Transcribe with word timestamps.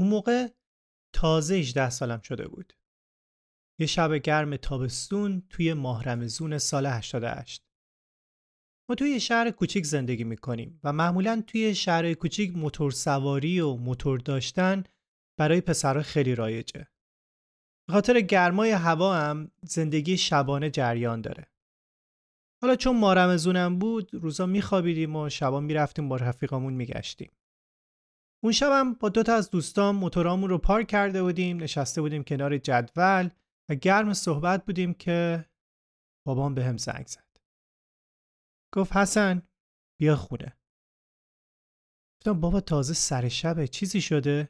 اون 0.00 0.08
موقع 0.08 0.48
تازه 1.14 1.54
18 1.54 1.90
سالم 1.90 2.20
شده 2.20 2.48
بود. 2.48 2.72
یه 3.80 3.86
شب 3.86 4.14
گرم 4.14 4.56
تابستون 4.56 5.42
توی 5.50 5.74
ماه 5.74 6.04
رمزون 6.04 6.58
سال 6.58 6.86
88. 6.86 7.62
ما 8.88 8.94
توی 8.94 9.20
شهر 9.20 9.50
کوچیک 9.50 9.86
زندگی 9.86 10.24
می‌کنیم 10.24 10.80
و 10.84 10.92
معمولا 10.92 11.42
توی 11.46 11.74
شهر 11.74 12.14
کوچیک 12.14 12.56
موتور 12.56 12.90
سواری 12.90 13.60
و 13.60 13.74
موتور 13.74 14.18
داشتن 14.18 14.84
برای 15.38 15.60
پسرها 15.60 16.02
خیلی 16.02 16.34
رایجه. 16.34 16.88
به 17.86 17.92
خاطر 17.92 18.20
گرمای 18.20 18.70
هوا 18.70 19.14
هم 19.14 19.50
زندگی 19.62 20.16
شبانه 20.16 20.70
جریان 20.70 21.20
داره. 21.20 21.46
حالا 22.62 22.76
چون 22.76 22.98
ما 22.98 23.12
رمزونم 23.12 23.78
بود 23.78 24.14
روزا 24.14 24.46
میخوابیدیم 24.46 25.16
و 25.16 25.28
شبا 25.28 25.60
می‌رفتیم 25.60 26.08
با 26.08 26.16
رفیقامون 26.16 26.72
میگشتیم. 26.72 27.32
اون 28.42 28.52
شبم 28.52 28.94
با 28.94 29.08
دوتا 29.08 29.34
از 29.34 29.50
دوستان 29.50 29.96
موتورامون 29.96 30.50
رو 30.50 30.58
پارک 30.58 30.86
کرده 30.86 31.22
بودیم 31.22 31.62
نشسته 31.62 32.00
بودیم 32.00 32.24
کنار 32.24 32.58
جدول 32.58 33.30
و 33.68 33.74
گرم 33.74 34.12
صحبت 34.12 34.66
بودیم 34.66 34.94
که 34.94 35.44
بابام 36.26 36.54
به 36.54 36.64
هم 36.64 36.76
زنگ 36.76 37.06
زد. 37.06 37.30
گفت 38.74 38.96
حسن 38.96 39.42
بیا 40.00 40.16
خونه. 40.16 40.58
گفتم 42.20 42.40
بابا 42.40 42.60
تازه 42.60 42.94
سر 42.94 43.28
شبه 43.28 43.68
چیزی 43.68 44.00
شده؟ 44.00 44.48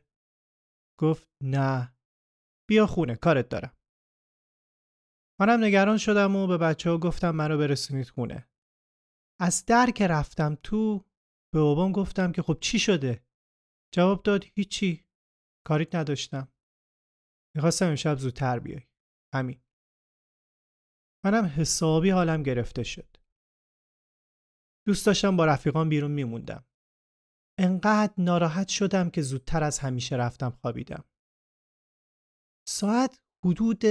گفت 1.01 1.29
نه 1.43 1.97
بیا 2.69 2.87
خونه 2.87 3.17
کارت 3.17 3.49
دارم. 3.49 3.77
منم 5.41 5.65
نگران 5.65 5.99
شدم 5.99 6.37
و 6.37 6.47
به 6.47 6.59
بچه 6.59 6.91
ها 6.91 6.99
گفتم 6.99 7.31
منو 7.31 7.59
برسونید 7.59 8.09
خونه. 8.09 8.49
از 9.41 9.65
در 9.65 9.91
که 9.91 10.07
رفتم 10.07 10.59
تو 10.63 10.99
به 11.55 11.61
بابام 11.61 11.93
گفتم 11.93 12.33
که 12.33 12.43
خب 12.43 12.59
چی 12.61 12.79
شده؟ 12.79 13.25
جواب 13.95 14.23
داد 14.23 14.45
هیچی 14.45 15.05
کاریت 15.67 15.95
نداشتم. 15.95 16.53
می‌خواستم 17.57 17.87
امشب 17.87 18.19
زودتر 18.19 18.59
بیای. 18.59 18.83
همین. 19.35 19.63
منم 21.25 21.45
حسابی 21.45 22.11
حالم 22.11 22.43
گرفته 22.43 22.83
شد. 22.83 23.17
دوست 24.87 25.07
داشتم 25.07 25.37
با 25.37 25.45
رفیقان 25.45 25.89
بیرون 25.89 26.11
میموندم. 26.11 26.65
انقدر 27.59 28.15
ناراحت 28.19 28.69
شدم 28.69 29.11
که 29.11 29.23
زودتر 29.23 29.63
از 29.63 29.79
همیشه 29.79 30.17
رفتم 30.17 30.51
خوابیدم. 30.51 31.05
ساعت 32.69 33.21
حدود 33.45 33.83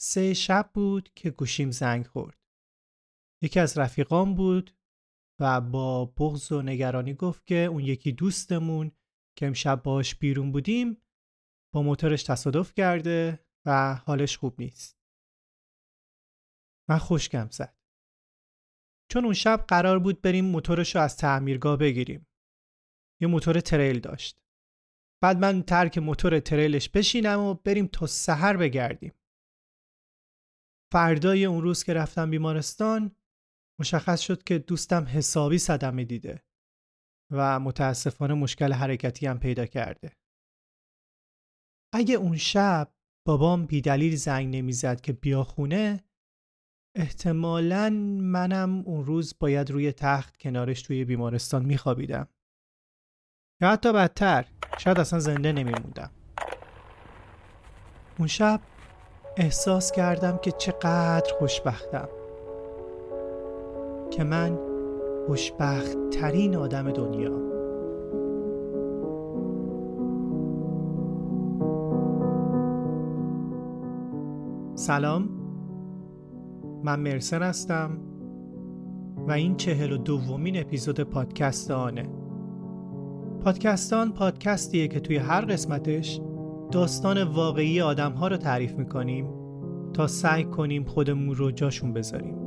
سه 0.00 0.34
شب 0.34 0.70
بود 0.74 1.12
که 1.14 1.30
گوشیم 1.30 1.70
زنگ 1.70 2.06
خورد. 2.06 2.38
یکی 3.42 3.60
از 3.60 3.78
رفیقان 3.78 4.34
بود 4.34 4.76
و 5.40 5.60
با 5.60 6.04
بغض 6.04 6.52
و 6.52 6.62
نگرانی 6.62 7.14
گفت 7.14 7.46
که 7.46 7.56
اون 7.56 7.84
یکی 7.84 8.12
دوستمون 8.12 8.92
که 9.36 9.46
امشب 9.46 9.82
باش 9.82 10.14
بیرون 10.14 10.52
بودیم 10.52 11.02
با 11.74 11.82
موتورش 11.82 12.22
تصادف 12.22 12.74
کرده 12.74 13.46
و 13.66 13.94
حالش 13.94 14.36
خوب 14.38 14.54
نیست. 14.58 14.98
من 16.88 16.98
خوشگم 16.98 17.48
زد. 17.50 17.78
چون 19.10 19.24
اون 19.24 19.34
شب 19.34 19.64
قرار 19.68 19.98
بود 19.98 20.22
بریم 20.22 20.44
موتورش 20.44 20.96
رو 20.96 21.02
از 21.02 21.16
تعمیرگاه 21.16 21.76
بگیریم. 21.76 22.26
یه 23.20 23.28
موتور 23.28 23.60
تریل 23.60 24.00
داشت. 24.00 24.44
بعد 25.22 25.38
من 25.38 25.62
ترک 25.62 25.98
موتور 25.98 26.40
تریلش 26.40 26.88
بشینم 26.88 27.40
و 27.40 27.54
بریم 27.54 27.86
تا 27.86 28.06
سحر 28.06 28.56
بگردیم. 28.56 29.14
فردای 30.92 31.44
اون 31.44 31.62
روز 31.62 31.84
که 31.84 31.94
رفتم 31.94 32.30
بیمارستان 32.30 33.16
مشخص 33.80 34.20
شد 34.20 34.42
که 34.42 34.58
دوستم 34.58 35.04
حسابی 35.04 35.58
صدمه 35.58 36.04
دیده 36.04 36.44
و 37.30 37.60
متاسفانه 37.60 38.34
مشکل 38.34 38.72
حرکتی 38.72 39.26
هم 39.26 39.38
پیدا 39.38 39.66
کرده. 39.66 40.12
اگه 41.94 42.14
اون 42.14 42.36
شب 42.36 42.92
بابام 43.26 43.66
بیدلیل 43.66 44.16
زنگ 44.16 44.56
نمی‌زد 44.56 45.00
که 45.00 45.12
بیا 45.12 45.44
خونه 45.44 46.04
احتمالا 46.96 47.90
منم 48.20 48.82
اون 48.86 49.04
روز 49.04 49.34
باید 49.40 49.70
روی 49.70 49.92
تخت 49.92 50.36
کنارش 50.36 50.82
توی 50.82 51.04
بیمارستان 51.04 51.64
میخوابیدم. 51.64 52.28
یا 53.62 53.70
حتی 53.70 53.92
بدتر 53.92 54.48
شاید 54.78 55.00
اصلا 55.00 55.18
زنده 55.18 55.52
نمیموندم. 55.52 56.10
اون 58.18 58.28
شب 58.28 58.60
احساس 59.36 59.92
کردم 59.92 60.38
که 60.38 60.52
چقدر 60.52 61.34
خوشبختم 61.38 62.08
که 64.10 64.24
من 64.24 64.73
خوشبخت 65.26 66.10
ترین 66.10 66.56
آدم 66.56 66.90
دنیا. 66.90 67.44
سلام. 74.74 75.28
من 76.84 77.00
مرسن 77.00 77.42
هستم 77.42 77.98
و 79.28 79.32
این 79.32 79.56
چهل 79.56 79.92
و 79.92 79.96
دومین 79.96 80.60
اپیزود 80.60 81.00
پادکست 81.00 81.70
آنه. 81.70 82.08
پادکستان 83.44 84.12
پادکستیه 84.12 84.88
که 84.88 85.00
توی 85.00 85.16
هر 85.16 85.40
قسمتش 85.40 86.20
داستان 86.70 87.22
واقعی 87.22 87.80
آدم 87.80 88.12
ها 88.12 88.28
رو 88.28 88.36
تعریف 88.36 88.74
می‌کنیم 88.74 89.28
تا 89.92 90.06
سعی 90.06 90.44
کنیم 90.44 90.84
خودمون 90.84 91.34
رو 91.34 91.50
جاشون 91.50 91.92
بذاریم. 91.92 92.43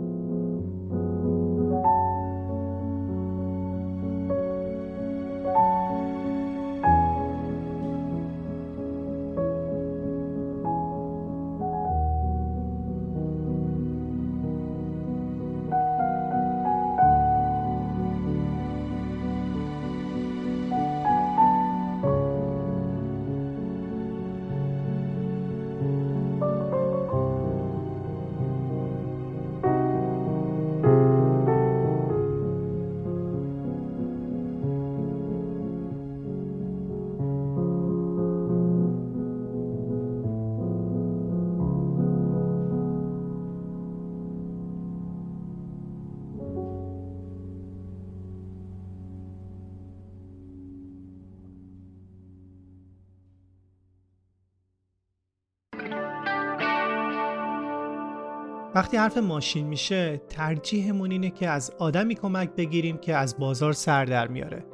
وقتی 58.87 58.97
حرف 58.97 59.17
ماشین 59.17 59.67
میشه 59.67 60.21
ترجیحمون 60.29 61.11
اینه 61.11 61.29
که 61.29 61.49
از 61.49 61.71
آدمی 61.79 62.15
کمک 62.15 62.49
بگیریم 62.49 62.97
که 62.97 63.15
از 63.15 63.37
بازار 63.37 63.73
سر 63.73 64.05
در 64.05 64.27
میاره 64.27 64.65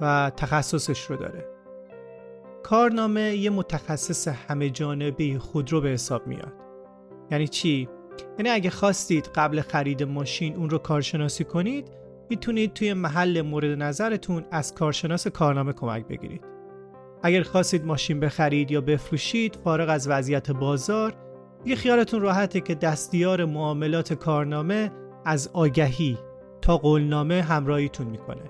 و 0.00 0.32
تخصصش 0.36 1.00
رو 1.00 1.16
داره. 1.16 1.44
کارنامه 2.62 3.36
یه 3.36 3.50
متخصص 3.50 4.28
همه 4.28 4.70
جانبه 4.70 5.38
خودرو 5.38 5.80
به 5.80 5.88
حساب 5.88 6.26
میاد. 6.26 6.52
یعنی 7.30 7.48
چی؟ 7.48 7.88
یعنی 8.38 8.50
اگه 8.50 8.70
خواستید 8.70 9.30
قبل 9.34 9.60
خرید 9.60 10.02
ماشین 10.02 10.56
اون 10.56 10.70
رو 10.70 10.78
کارشناسی 10.78 11.44
کنید 11.44 11.88
می‌تونید 12.30 12.72
توی 12.72 12.92
محل 12.92 13.42
مورد 13.42 13.82
نظرتون 13.82 14.44
از 14.50 14.74
کارشناس 14.74 15.26
کارنامه 15.28 15.72
کمک 15.72 16.06
بگیرید. 16.06 16.44
اگر 17.22 17.42
خواستید 17.42 17.84
ماشین 17.84 18.20
بخرید 18.20 18.70
یا 18.70 18.80
بفروشید 18.80 19.58
فارغ 19.64 19.88
از 19.88 20.08
وضعیت 20.08 20.50
بازار 20.50 21.25
یه 21.64 21.76
خیالتون 21.76 22.20
راحته 22.20 22.60
که 22.60 22.74
دستیار 22.74 23.44
معاملات 23.44 24.12
کارنامه 24.12 24.92
از 25.24 25.50
آگهی 25.52 26.18
تا 26.62 26.78
قولنامه 26.78 27.42
همراهیتون 27.42 28.06
می‌کنه. 28.06 28.42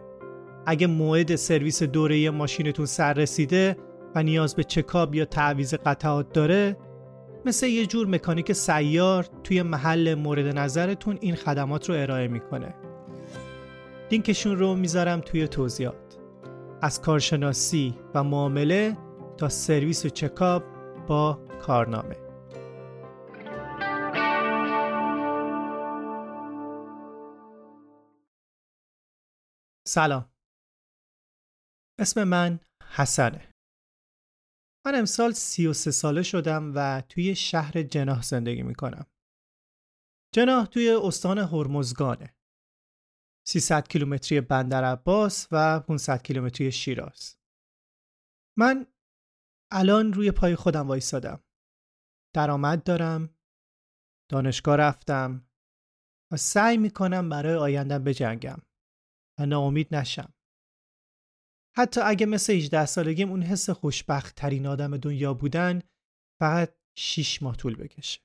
اگه 0.67 0.87
موعد 0.87 1.37
سرویس 1.37 1.83
دوره 1.83 2.31
ماشینتون 2.31 2.87
سر 2.87 3.13
رسیده 3.13 3.77
و 4.15 4.23
نیاز 4.23 4.55
به 4.55 4.65
چکاب 4.65 5.15
یا 5.15 5.25
تعویز 5.25 5.75
قطعات 5.75 6.33
داره 6.33 6.77
مثل 7.45 7.67
یه 7.67 7.87
جور 7.87 8.07
مکانیک 8.07 8.53
سیار 8.53 9.27
توی 9.45 9.63
محل 9.63 10.15
مورد 10.15 10.59
نظرتون 10.59 11.19
این 11.21 11.35
خدمات 11.35 11.89
رو 11.89 11.95
ارائه 11.95 12.29
می‌کنه. 12.29 12.75
لینکشون 14.11 14.59
رو 14.59 14.75
می‌ذارم 14.75 15.21
توی 15.21 15.49
توضیحات. 15.49 16.19
از 16.83 17.01
کارشناسی 17.01 17.95
و 18.15 18.25
معامله 18.25 18.97
تا 19.37 19.49
سرویس 19.49 20.07
و 20.07 20.09
چکاب 20.09 20.65
با 21.07 21.39
کارنامه. 21.61 22.26
سلام 29.89 30.33
اسم 32.01 32.25
من 32.25 32.61
حسنه 32.83 33.53
من 34.87 34.95
امسال 34.95 35.33
33 35.33 35.91
ساله 35.91 36.23
شدم 36.23 36.73
و 36.75 37.01
توی 37.01 37.35
شهر 37.35 37.83
جناح 37.83 38.23
زندگی 38.23 38.63
می‌کنم. 38.63 39.07
جناح 40.35 40.67
توی 40.67 40.91
استان 41.03 41.39
هرمزگانه. 41.39 42.37
300 43.49 43.89
کیلومتری 43.89 44.41
بندر 44.41 44.85
عباس 44.85 45.49
و 45.53 45.81
500 45.81 46.23
کیلومتری 46.23 46.73
شیراز. 46.73 47.37
من 48.59 48.87
الان 49.73 50.13
روی 50.13 50.31
پای 50.31 50.57
خودم 50.57 50.89
وایسادم. 50.89 51.45
درآمد 52.35 52.85
دارم. 52.85 53.39
دانشگاه 54.31 54.77
رفتم 54.77 55.49
و 56.33 56.37
سعی 56.37 56.77
می‌کنم 56.77 57.29
برای 57.29 57.55
آیندم 57.55 58.05
بجنگم 58.05 58.66
و 59.39 59.47
ناامید 59.47 59.95
نشم. 59.95 60.35
حتی 61.77 62.01
اگه 62.01 62.27
مثل 62.27 62.53
18 62.53 62.87
سالگیم 62.87 63.31
اون 63.31 63.43
حس 63.43 63.71
خوشبخت 63.71 64.35
ترین 64.35 64.67
آدم 64.67 64.97
دنیا 64.97 65.35
بودن 65.35 65.83
فقط 66.41 66.75
6 66.99 67.43
ماه 67.43 67.57
طول 67.57 67.77
بکشه. 67.77 68.21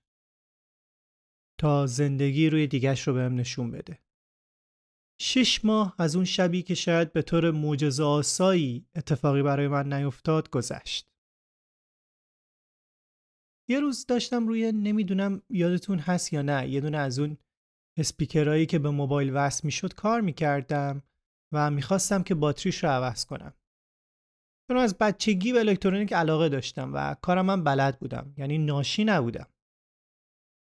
تا 1.60 1.86
زندگی 1.88 2.50
روی 2.50 2.68
دیگش 2.68 3.08
رو 3.08 3.14
بهم 3.14 3.36
نشون 3.36 3.72
بده. 3.72 4.00
شش 5.22 5.66
ماه 5.66 5.96
از 6.00 6.16
اون 6.16 6.26
شبی 6.26 6.62
که 6.62 6.76
شاید 6.76 7.14
به 7.14 7.22
طور 7.22 7.52
معجزه 7.52 8.04
آسایی 8.04 8.88
اتفاقی 8.96 9.44
برای 9.44 9.68
من 9.68 9.94
نیفتاد 9.94 10.50
گذشت. 10.50 11.12
یه 13.70 13.80
روز 13.80 14.06
داشتم 14.06 14.48
روی 14.48 14.72
نمی‌دونم 14.72 15.42
یادتون 15.50 16.00
هست 16.00 16.34
یا 16.34 16.42
نه 16.42 16.70
یه 16.70 16.82
دونه 16.82 16.98
از 16.98 17.20
اون 17.20 17.38
اسپیکرهایی 17.98 18.66
که 18.66 18.80
به 18.80 18.90
موبایل 18.90 19.32
وصل 19.34 19.62
می‌شد 19.64 19.94
کار 19.94 20.22
می‌کردم 20.22 21.04
و 21.54 21.72
می‌خواستم 21.72 22.24
که 22.24 22.36
باتریش 22.36 22.84
رو 22.84 22.90
عوض 22.90 23.26
کنم. 23.26 23.54
چون 24.68 24.78
از 24.78 24.98
بچگی 24.98 25.54
به 25.54 25.60
الکترونیک 25.60 26.14
علاقه 26.14 26.50
داشتم 26.50 26.92
و 26.94 27.16
کارم 27.22 27.46
من 27.46 27.64
بلد 27.64 28.00
بودم 28.00 28.34
یعنی 28.38 28.58
ناشی 28.58 29.04
نبودم. 29.04 29.48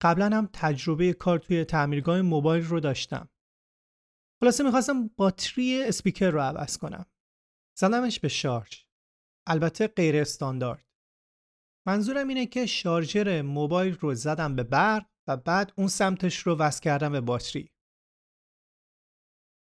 قبلا 0.02 0.38
هم 0.38 0.50
تجربه 0.54 1.14
کار 1.14 1.40
توی 1.40 1.66
تعمیرگاه 1.66 2.22
موبایل 2.22 2.64
رو 2.64 2.80
داشتم. 2.80 3.30
خلاصه 4.42 4.64
می‌خواستم 4.64 5.08
باتری 5.08 5.84
اسپیکر 5.84 6.30
رو 6.30 6.40
عوض 6.40 6.78
کنم. 6.78 7.06
زدمش 7.78 8.20
به 8.20 8.28
شارژ. 8.28 8.84
البته 9.48 9.88
غیر 9.88 10.22
استاندارد. 10.22 10.86
منظورم 11.88 12.28
اینه 12.28 12.46
که 12.46 12.66
شارژر 12.66 13.42
موبایل 13.42 13.94
رو 13.94 14.14
زدم 14.16 14.56
به 14.56 14.64
برق 14.64 15.06
و 15.28 15.38
بعد 15.38 15.74
اون 15.78 15.88
سمتش 15.88 16.38
رو 16.38 16.56
وصل 16.56 16.82
کردم 16.82 17.12
به 17.12 17.22
باتری. 17.22 17.72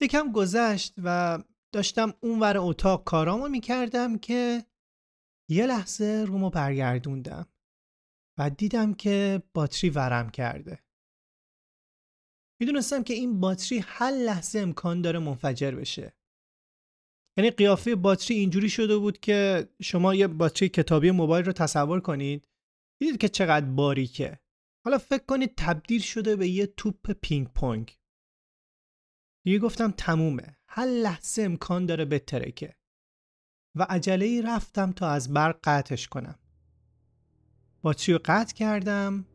یکم 0.01 0.31
گذشت 0.31 0.93
و 1.03 1.39
داشتم 1.73 2.13
اونور 2.21 2.57
اتاق 2.57 3.03
کارامو 3.03 3.47
می‌کردم 3.47 4.17
که 4.17 4.65
یه 5.49 5.65
لحظه 5.65 6.25
رومو 6.27 6.49
برگردوندم 6.49 7.47
و 8.39 8.49
دیدم 8.49 8.93
که 8.93 9.43
باتری 9.53 9.89
ورم 9.89 10.29
کرده. 10.29 10.79
می‌دونستم 12.61 13.03
که 13.03 13.13
این 13.13 13.39
باتری 13.39 13.79
هر 13.79 14.11
لحظه 14.11 14.59
امکان 14.59 15.01
داره 15.01 15.19
منفجر 15.19 15.71
بشه. 15.71 16.13
یعنی 17.37 17.51
قیافه 17.51 17.95
باتری 17.95 18.37
اینجوری 18.37 18.69
شده 18.69 18.97
بود 18.97 19.19
که 19.19 19.69
شما 19.81 20.15
یه 20.15 20.27
باتری 20.27 20.69
کتابی 20.69 21.11
موبایل 21.11 21.45
رو 21.45 21.51
تصور 21.51 21.99
کنید 21.99 22.47
دیدید 23.01 23.21
که 23.21 23.29
چقدر 23.29 23.65
باریکه 23.65 24.39
حالا 24.85 24.97
فکر 24.97 25.25
کنید 25.27 25.53
تبدیل 25.57 26.01
شده 26.01 26.35
به 26.35 26.47
یه 26.47 26.67
توپ 26.67 27.11
پینگ 27.11 27.47
پونگ. 27.47 27.97
دیگه 29.45 29.59
گفتم 29.59 29.91
تمومه. 29.91 30.57
هر 30.67 30.85
لحظه 30.85 31.41
امکان 31.41 31.85
داره 31.85 32.05
بترکه 32.05 32.75
و 33.75 33.87
عجله 33.89 34.25
ای 34.25 34.41
رفتم 34.41 34.91
تا 34.91 35.09
از 35.09 35.33
برق 35.33 35.59
قطعش 35.63 36.07
کنم. 36.07 36.39
باتری 37.81 38.13
رو 38.13 38.19
قطع 38.25 38.55
کردم؟ 38.55 39.25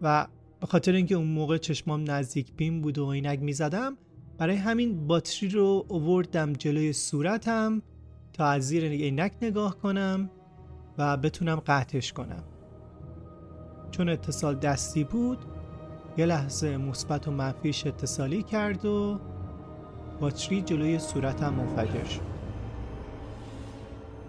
و 0.00 0.26
به 0.60 0.66
خاطر 0.66 0.92
اینکه 0.92 1.14
اون 1.14 1.26
موقع 1.26 1.58
چشمام 1.58 2.10
نزدیک 2.10 2.52
بین 2.52 2.82
بود 2.82 2.98
و 2.98 3.12
عینک 3.12 3.38
می‌زدم 3.38 3.98
برای 4.38 4.56
همین 4.56 5.06
باتری 5.06 5.48
رو 5.48 5.86
اووردم 5.88 6.52
جلوی 6.52 6.92
صورتم 6.92 7.82
تا 8.32 8.46
از 8.46 8.62
زیر 8.62 8.84
عینک 8.88 9.36
نگاه 9.42 9.78
کنم 9.78 10.30
و 10.98 11.16
بتونم 11.16 11.56
قطعش 11.56 12.12
کنم. 12.12 12.53
چون 13.96 14.08
اتصال 14.08 14.54
دستی 14.54 15.04
بود 15.04 15.38
یه 16.16 16.26
لحظه 16.26 16.76
مثبت 16.76 17.28
و 17.28 17.30
منفیش 17.30 17.86
اتصالی 17.86 18.42
کرد 18.42 18.84
و 18.84 19.18
باتری 20.20 20.62
جلوی 20.62 20.98
صورتم 20.98 21.54
منفجر 21.54 22.04
شد. 22.04 22.20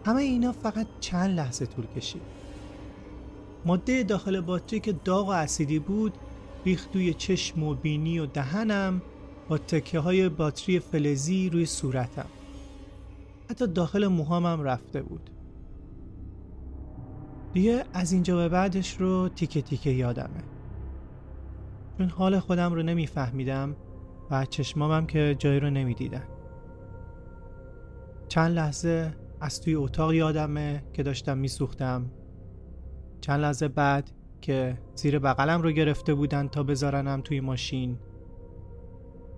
همه 0.06 0.22
اینا 0.22 0.52
فقط 0.52 0.88
چند 1.00 1.40
لحظه 1.40 1.66
طول 1.66 1.86
کشید. 1.96 2.22
ماده 3.66 4.04
داخل 4.04 4.42
باتری 4.42 4.80
که 4.80 4.92
داغ 4.92 5.28
و 5.28 5.32
اسیدی 5.32 5.80
بود 5.80 6.14
ریخت 6.66 6.92
توی 6.92 7.14
چشم 7.14 7.64
و 7.64 7.74
بینی 7.74 8.20
و 8.20 8.26
دهنم 8.26 9.02
با 9.50 9.58
تکه 9.58 10.00
های 10.00 10.30
باتری 10.30 10.80
فلزی 10.80 11.50
روی 11.50 11.66
صورتم. 11.66 12.28
حتی 13.50 13.68
داخل 13.68 14.08
موهامم 14.08 14.64
رفته 14.64 15.02
بود. 15.02 15.30
دیگه 17.56 17.84
از 17.94 18.12
اینجا 18.12 18.36
به 18.36 18.50
بعدش 18.50 18.98
رو 18.98 19.30
تیکه 19.30 19.62
تیکه 19.62 19.90
یادمه. 19.90 20.44
چون 21.98 22.10
حال 22.10 22.40
خودم 22.40 22.74
رو 22.74 22.84
نمیفهمیدم 22.84 23.76
و 24.32 24.46
چشمامم 24.46 25.06
که 25.06 25.36
جایی 25.40 25.60
رو 25.60 25.70
نمی‌دیدن. 25.70 26.24
چند 28.28 28.52
لحظه 28.52 29.14
از 29.42 29.62
توی 29.62 29.76
اتاق 29.76 30.14
یادمه 30.14 30.84
که 30.94 31.04
داشتم 31.04 31.38
میسوختم. 31.38 32.06
چند 33.22 33.40
لحظه 33.40 33.68
بعد 33.68 34.12
که 34.42 34.78
زیر 34.96 35.20
بغلم 35.20 35.62
رو 35.62 35.72
گرفته 35.72 36.14
بودن 36.14 36.48
تا 36.48 36.64
بذارنم 36.64 37.22
توی 37.22 37.40
ماشین. 37.40 37.98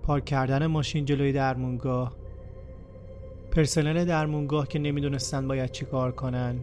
پارک 0.02 0.24
کردن 0.24 0.66
ماشین 0.66 1.04
جلوی 1.04 1.32
درمونگاه. 1.32 2.16
پرسنل 3.50 4.04
درمونگاه 4.04 4.68
که 4.68 4.78
نمی‌دونستن 4.78 5.48
باید 5.48 5.70
چی 5.70 5.84
کار 5.84 6.12
کنن. 6.12 6.56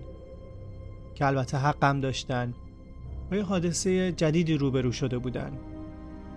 که 1.15 1.25
البته 1.25 1.57
حقم 1.57 2.00
داشتن 2.00 2.53
با 3.31 3.38
یه 3.38 3.44
حادثه 3.44 4.12
جدیدی 4.12 4.57
روبرو 4.57 4.91
شده 4.91 5.17
بودن. 5.17 5.51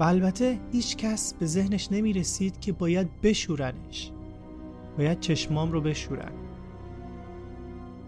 و 0.00 0.04
البته 0.04 0.58
هیچ 0.72 0.96
کس 0.96 1.34
به 1.34 1.46
ذهنش 1.46 1.92
نمی 1.92 2.12
رسید 2.12 2.60
که 2.60 2.72
باید 2.72 3.20
بشورنش. 3.20 4.12
باید 4.98 5.20
چشمام 5.20 5.72
رو 5.72 5.80
بشورن. 5.80 6.32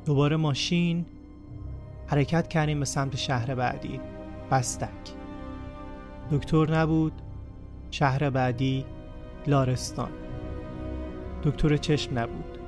دوباره 0.04 0.36
ماشین 0.36 1.06
حرکت 2.06 2.48
کردیم 2.48 2.78
به 2.78 2.84
سمت 2.84 3.16
شهر 3.16 3.54
بعدی. 3.54 4.00
بستک 4.50 5.14
دکتر 6.30 6.70
نبود. 6.80 7.12
شهر 7.90 8.30
بعدی 8.30 8.84
لارستان. 9.46 10.10
دکتر 11.42 11.76
چشم 11.76 12.18
نبود. 12.18 12.58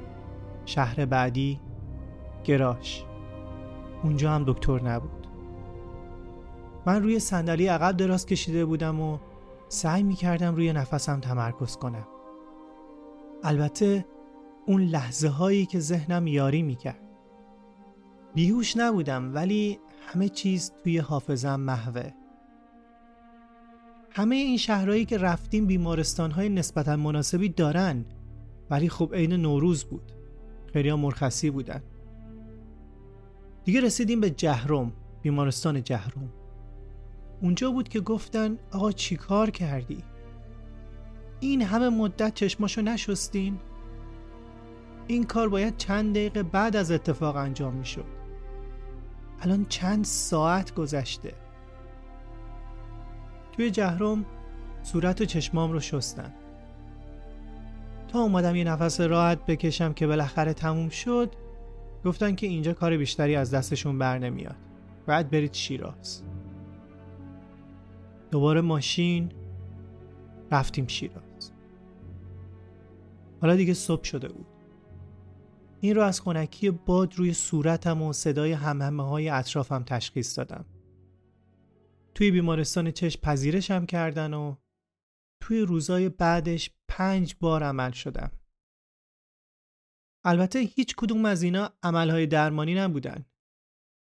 شهر 0.66 1.04
بعدی 1.04 1.60
گراش. 2.44 3.04
اونجا 4.02 4.32
هم 4.32 4.44
دکتر 4.46 4.82
نبود. 4.82 5.26
من 6.86 7.02
روی 7.02 7.18
صندلی 7.18 7.66
عقب 7.66 7.96
دراز 7.96 8.26
کشیده 8.26 8.64
بودم 8.64 9.00
و 9.00 9.18
سعی 9.68 10.02
می 10.02 10.14
کردم 10.14 10.54
روی 10.54 10.72
نفسم 10.72 11.20
تمرکز 11.20 11.76
کنم. 11.76 12.06
البته 13.42 14.06
اون 14.66 14.82
لحظه 14.82 15.28
هایی 15.28 15.66
که 15.66 15.80
ذهنم 15.80 16.26
یاری 16.26 16.62
می 16.62 16.76
کرد 16.76 17.00
بیهوش 18.34 18.76
نبودم 18.76 19.34
ولی 19.34 19.78
همه 20.06 20.28
چیز 20.28 20.72
توی 20.84 20.98
حافظم 20.98 21.60
محوه. 21.60 22.10
همه 24.10 24.36
این 24.36 24.56
شهرهایی 24.56 25.04
که 25.04 25.18
رفتیم 25.18 25.66
بیمارستان 25.66 26.30
های 26.30 26.48
نسبتا 26.48 26.96
مناسبی 26.96 27.48
دارن 27.48 28.04
ولی 28.70 28.88
خب 28.88 29.14
عین 29.14 29.32
نوروز 29.32 29.84
بود. 29.84 30.12
خیلی 30.72 30.92
مرخصی 30.92 31.50
بودن. 31.50 31.82
دیگه 33.64 33.80
رسیدیم 33.80 34.20
به 34.20 34.30
جهرم 34.30 34.92
بیمارستان 35.22 35.82
جهرم 35.82 36.32
اونجا 37.40 37.70
بود 37.70 37.88
که 37.88 38.00
گفتن 38.00 38.58
آقا 38.72 38.92
چی 38.92 39.16
کار 39.16 39.50
کردی؟ 39.50 40.04
این 41.40 41.62
همه 41.62 41.88
مدت 41.88 42.34
چشماشو 42.34 42.82
نشستین؟ 42.82 43.58
این 45.06 45.24
کار 45.24 45.48
باید 45.48 45.76
چند 45.76 46.14
دقیقه 46.14 46.42
بعد 46.42 46.76
از 46.76 46.90
اتفاق 46.90 47.36
انجام 47.36 47.74
می 47.74 47.84
شد 47.84 48.04
الان 49.40 49.66
چند 49.68 50.04
ساعت 50.04 50.74
گذشته 50.74 51.32
توی 53.52 53.70
جهرم 53.70 54.24
صورت 54.82 55.20
و 55.20 55.24
چشمام 55.24 55.72
رو 55.72 55.80
شستن 55.80 56.34
تا 58.08 58.20
اومدم 58.20 58.56
یه 58.56 58.64
نفس 58.64 59.00
راحت 59.00 59.46
بکشم 59.46 59.92
که 59.92 60.06
بالاخره 60.06 60.54
تموم 60.54 60.88
شد 60.88 61.34
گفتن 62.04 62.34
که 62.34 62.46
اینجا 62.46 62.72
کار 62.72 62.96
بیشتری 62.96 63.36
از 63.36 63.54
دستشون 63.54 63.98
بر 63.98 64.18
نمیاد. 64.18 64.56
باید 65.06 65.30
برید 65.30 65.52
شیراز. 65.52 66.22
دوباره 68.30 68.60
ماشین 68.60 69.32
رفتیم 70.50 70.86
شیراز. 70.86 71.52
حالا 73.40 73.56
دیگه 73.56 73.74
صبح 73.74 74.04
شده 74.04 74.28
بود. 74.28 74.46
این 75.80 75.94
رو 75.94 76.02
از 76.02 76.20
خونکی 76.20 76.70
باد 76.70 77.14
روی 77.14 77.32
صورتم 77.32 78.02
و 78.02 78.12
صدای 78.12 78.52
همهمه 78.52 79.08
های 79.08 79.28
اطرافم 79.28 79.82
تشخیص 79.82 80.38
دادم. 80.38 80.64
توی 82.14 82.30
بیمارستان 82.30 82.90
چشم 82.90 83.20
پذیرشم 83.20 83.86
کردن 83.86 84.34
و 84.34 84.54
توی 85.40 85.60
روزای 85.60 86.08
بعدش 86.08 86.70
پنج 86.88 87.34
بار 87.40 87.62
عمل 87.62 87.90
شدم. 87.90 88.30
البته 90.24 90.58
هیچ 90.58 90.94
کدوم 90.96 91.24
از 91.24 91.42
اینا 91.42 91.72
عملهای 91.82 92.26
درمانی 92.26 92.74
نبودن. 92.74 93.26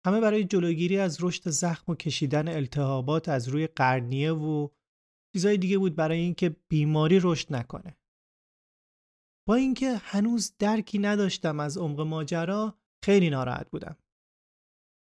همه 0.07 0.21
برای 0.21 0.45
جلوگیری 0.45 0.99
از 0.99 1.25
رشد 1.25 1.51
زخم 1.51 1.93
و 1.93 1.95
کشیدن 1.95 2.49
التهابات 2.49 3.29
از 3.29 3.49
روی 3.49 3.67
قرنیه 3.67 4.33
و 4.33 4.69
چیزای 5.33 5.59
دیگه 5.59 5.79
بود 5.79 5.97
برای 5.97 6.19
اینکه 6.19 6.57
بیماری 6.69 7.21
رشد 7.23 7.55
نکنه. 7.55 7.97
با 9.49 9.55
اینکه 9.55 9.97
هنوز 9.97 10.53
درکی 10.59 10.99
نداشتم 10.99 11.61
از 11.61 11.79
عمق 11.79 12.01
ماجرا 12.01 12.79
خیلی 13.05 13.31
ناراحت 13.31 13.71
بودم. 13.71 13.97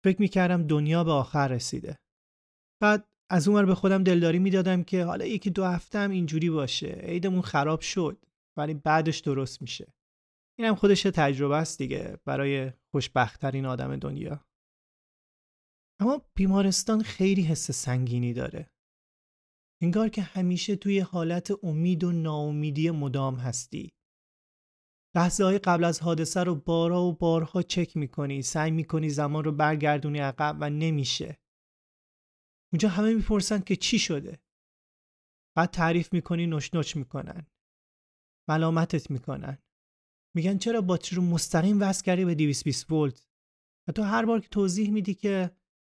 فکر 0.03 0.21
می‌کردم 0.21 0.67
دنیا 0.67 1.03
به 1.03 1.11
آخر 1.11 1.47
رسیده. 1.47 1.99
بعد 2.81 3.09
از 3.31 3.47
اونور 3.47 3.65
به 3.65 3.75
خودم 3.75 4.03
دلداری 4.03 4.39
می‌دادم 4.39 4.83
که 4.83 5.03
حالا 5.03 5.25
یکی 5.25 5.49
دو 5.49 5.65
هفته 5.65 5.99
هم 5.99 6.11
اینجوری 6.11 6.49
باشه 6.49 6.87
عیدمون 6.87 7.41
خراب 7.41 7.81
شد 7.81 8.25
ولی 8.57 8.73
بعدش 8.73 9.19
درست 9.19 9.61
میشه. 9.61 9.93
اینم 10.59 10.75
خودش 10.75 11.03
تجربه 11.03 11.55
است 11.55 11.77
دیگه 11.77 12.17
برای 12.25 12.73
خوشبختترین 12.91 13.65
آدم 13.65 13.95
دنیا. 13.95 14.45
اما 15.99 16.21
بیمارستان 16.35 17.03
خیلی 17.03 17.41
حس 17.41 17.71
سنگینی 17.71 18.33
داره. 18.33 18.71
انگار 19.81 20.09
که 20.09 20.21
همیشه 20.21 20.75
توی 20.75 20.99
حالت 20.99 21.63
امید 21.63 22.03
و 22.03 22.11
ناامیدی 22.11 22.91
مدام 22.91 23.35
هستی. 23.35 23.93
لحظه 25.15 25.43
های 25.43 25.59
قبل 25.59 25.83
از 25.83 26.01
حادثه 26.01 26.43
رو 26.43 26.55
بارها 26.55 27.03
و 27.03 27.13
بارها 27.13 27.61
چک 27.61 27.97
می‌کنی 27.97 28.41
سعی 28.41 28.71
می‌کنی 28.71 29.09
زمان 29.09 29.43
رو 29.43 29.51
برگردونی 29.51 30.19
عقب 30.19 30.57
و 30.61 30.69
نمیشه. 30.69 31.37
اونجا 32.73 32.89
همه 32.89 33.13
می‌پرسن 33.13 33.59
که 33.59 33.75
چی 33.75 33.99
شده؟ 33.99 34.39
بعد 35.57 35.69
تعریف 35.69 36.13
می‌کنی 36.13 36.47
نوش 36.47 36.95
می‌کنن. 36.95 37.47
ملامتت 38.49 39.11
می‌کنن. 39.11 39.57
میگن 40.36 40.57
چرا 40.57 40.81
باتری 40.81 41.15
رو 41.15 41.22
مستقیم 41.22 41.81
وصل 41.81 42.03
کردی 42.03 42.25
به 42.25 42.36
220 42.36 42.91
ولت؟ 42.91 43.27
و 43.88 43.91
تو 43.91 44.03
هر 44.03 44.25
بار 44.25 44.39
که 44.39 44.48
توضیح 44.48 44.91
میدی 44.91 45.13
که 45.13 45.51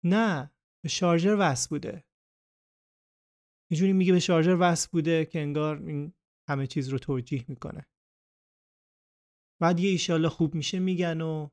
نه 0.05 0.53
به 0.83 0.89
شارژر 0.89 1.37
وصل 1.39 1.69
بوده. 1.69 2.05
یه 3.71 3.79
جوری 3.79 3.93
میگه 3.93 4.13
به 4.13 4.21
شارژر 4.21 4.57
وصل 4.61 4.89
بوده 4.93 5.25
که 5.25 5.41
انگار 5.41 5.83
این 5.83 6.13
همه 6.49 6.67
چیز 6.67 6.89
رو 6.89 6.99
توجیه 6.99 7.45
می‌کنه. 7.49 7.87
بعد 9.61 9.81
یه 9.81 9.91
ایشالله 9.91 10.29
خوب 10.29 10.55
میشه 10.55 10.79
میگن 10.79 11.21
و 11.21 11.49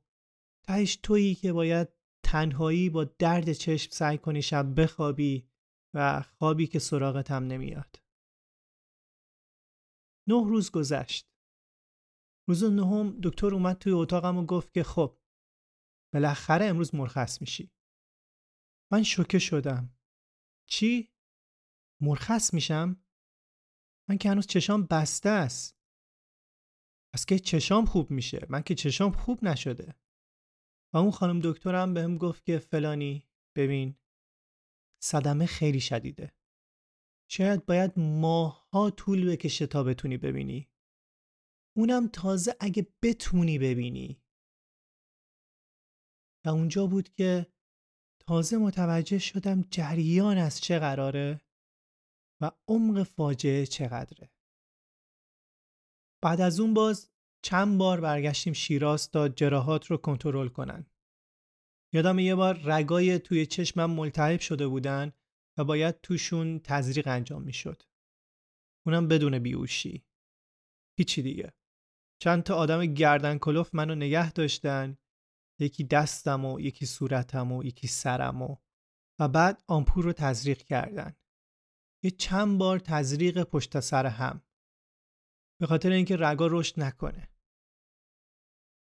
تهش 0.67 0.96
تویی 0.96 1.36
که 1.36 1.53
باید 1.53 1.88
تنهایی 2.25 2.89
با 2.89 3.03
درد 3.03 3.53
چشم 3.53 3.91
سعی 3.91 4.17
کنی 4.17 4.41
شب 4.41 4.82
بخوابی 4.82 5.50
و 5.94 6.22
خوابی 6.22 6.67
که 6.67 6.79
سراغت 6.79 7.32
هم 7.32 7.44
نمیاد. 7.44 8.01
نه 10.27 10.48
روز 10.48 10.72
گذشت. 10.72 11.35
روز 12.47 12.63
نهم 12.63 13.19
دکتر 13.23 13.53
اومد 13.53 13.77
توی 13.77 13.93
اتاقم 13.93 14.37
و 14.37 14.45
گفت 14.45 14.73
که 14.73 14.83
خب 14.83 15.19
بالاخره 16.13 16.65
امروز 16.65 16.95
مرخص 16.95 17.41
میشی. 17.41 17.71
من 18.91 19.03
شوکه 19.03 19.39
شدم. 19.39 19.97
چی؟ 20.69 21.11
مرخص 22.01 22.53
میشم؟ 22.53 23.05
من 24.09 24.17
که 24.17 24.29
هنوز 24.29 24.47
چشام 24.47 24.83
بسته 24.83 25.29
است. 25.29 25.79
پس 27.13 27.25
که 27.25 27.39
چشام 27.39 27.85
خوب 27.85 28.11
میشه؟ 28.11 28.45
من 28.49 28.61
که 28.61 28.75
چشام 28.75 29.11
خوب 29.11 29.43
نشده. 29.43 29.95
و 30.93 30.97
اون 30.97 31.11
خانم 31.11 31.39
دکترم 31.43 31.93
بهم 31.93 32.17
گفت 32.17 32.45
که 32.45 32.59
فلانی 32.59 33.29
ببین 33.55 33.95
صدمه 35.03 35.45
خیلی 35.45 35.79
شدیده. 35.79 36.33
شاید 37.31 37.65
باید 37.65 37.99
ماها 37.99 38.89
طول 38.89 39.31
بکشه 39.31 39.67
تا 39.67 39.83
بتونی 39.83 40.17
ببینی. 40.17 40.69
اونم 41.77 42.08
تازه 42.08 42.55
اگه 42.60 42.88
بتونی 43.01 43.60
ببینی 43.60 44.22
و 46.46 46.50
اونجا 46.50 46.88
بود 46.88 47.10
که 47.10 47.53
تازه 48.20 48.58
متوجه 48.58 49.20
شدم 49.20 49.62
جریان 49.62 50.38
از 50.38 50.62
چه 50.62 50.79
قراره 50.79 51.41
و 52.41 52.51
عمق 52.67 53.03
فاجعه 53.03 53.65
چقدره 53.65 54.32
بعد 56.24 56.41
از 56.41 56.60
اون 56.60 56.74
باز 56.74 57.12
چند 57.44 57.77
بار 57.77 58.01
برگشتیم 58.01 58.53
شیراز 58.53 59.12
تا 59.12 59.29
جراحات 59.29 59.86
رو 59.86 59.98
کنترل 59.98 60.48
کنن 60.48 60.86
یادم 61.94 62.20
یه 62.20 62.36
بار 62.36 62.60
رگای 62.63 63.20
توی 63.20 63.46
چشمم 63.46 63.91
ملتهب 63.91 64.39
شده 64.39 64.67
بودن 64.67 65.13
و 65.58 65.63
باید 65.63 66.01
توشون 66.01 66.60
تزریق 66.60 67.08
انجام 67.08 67.44
می‌شد. 67.44 67.84
اونم 68.86 69.08
بدون 69.08 69.39
بیوشی. 69.39 70.05
هیچی 70.98 71.22
دیگه. 71.22 71.53
چند 72.22 72.43
تا 72.43 72.55
آدم 72.55 72.86
گردن 72.86 73.38
کلوف 73.38 73.75
منو 73.75 73.95
نگه 73.95 74.31
داشتن. 74.31 74.98
یکی 75.60 75.84
دستم 75.84 76.45
و 76.45 76.60
یکی 76.60 76.86
صورتم 76.86 77.51
و 77.51 77.63
یکی 77.63 77.88
سرم 77.88 78.41
و 78.41 78.57
و 79.19 79.27
بعد 79.27 79.63
آمپور 79.67 80.03
رو 80.03 80.13
تزریق 80.13 80.57
کردن. 80.57 81.15
یه 82.03 82.12
چند 82.12 82.57
بار 82.57 82.79
تزریق 82.79 83.43
پشت 83.43 83.79
سر 83.79 84.05
هم. 84.05 84.41
به 85.60 85.67
خاطر 85.67 85.91
اینکه 85.91 86.17
رگا 86.19 86.48
رشد 86.48 86.79
نکنه. 86.79 87.29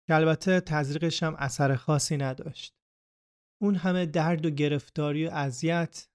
که 0.08 0.16
البته 0.16 0.60
تزریقش 0.60 1.24
هم 1.24 1.36
اثر 1.36 1.76
خاصی 1.76 2.18
نداشت. 2.18 2.76
اون 3.62 3.76
همه 3.76 4.06
درد 4.06 4.46
و 4.46 4.50
گرفتاری 4.50 5.28
و 5.28 5.30
اذیت 5.30 6.10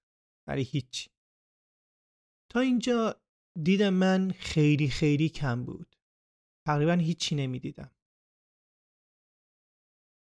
برای 0.47 0.63
هیچ 0.63 1.09
تا 2.51 2.59
اینجا 2.59 3.21
دید 3.63 3.83
من 3.83 4.31
خیلی 4.31 4.89
خیلی 4.89 5.29
کم 5.29 5.65
بود. 5.65 5.95
تقریبا 6.69 6.93
هیچی 6.93 7.35
نمی‌دیدم. 7.35 7.91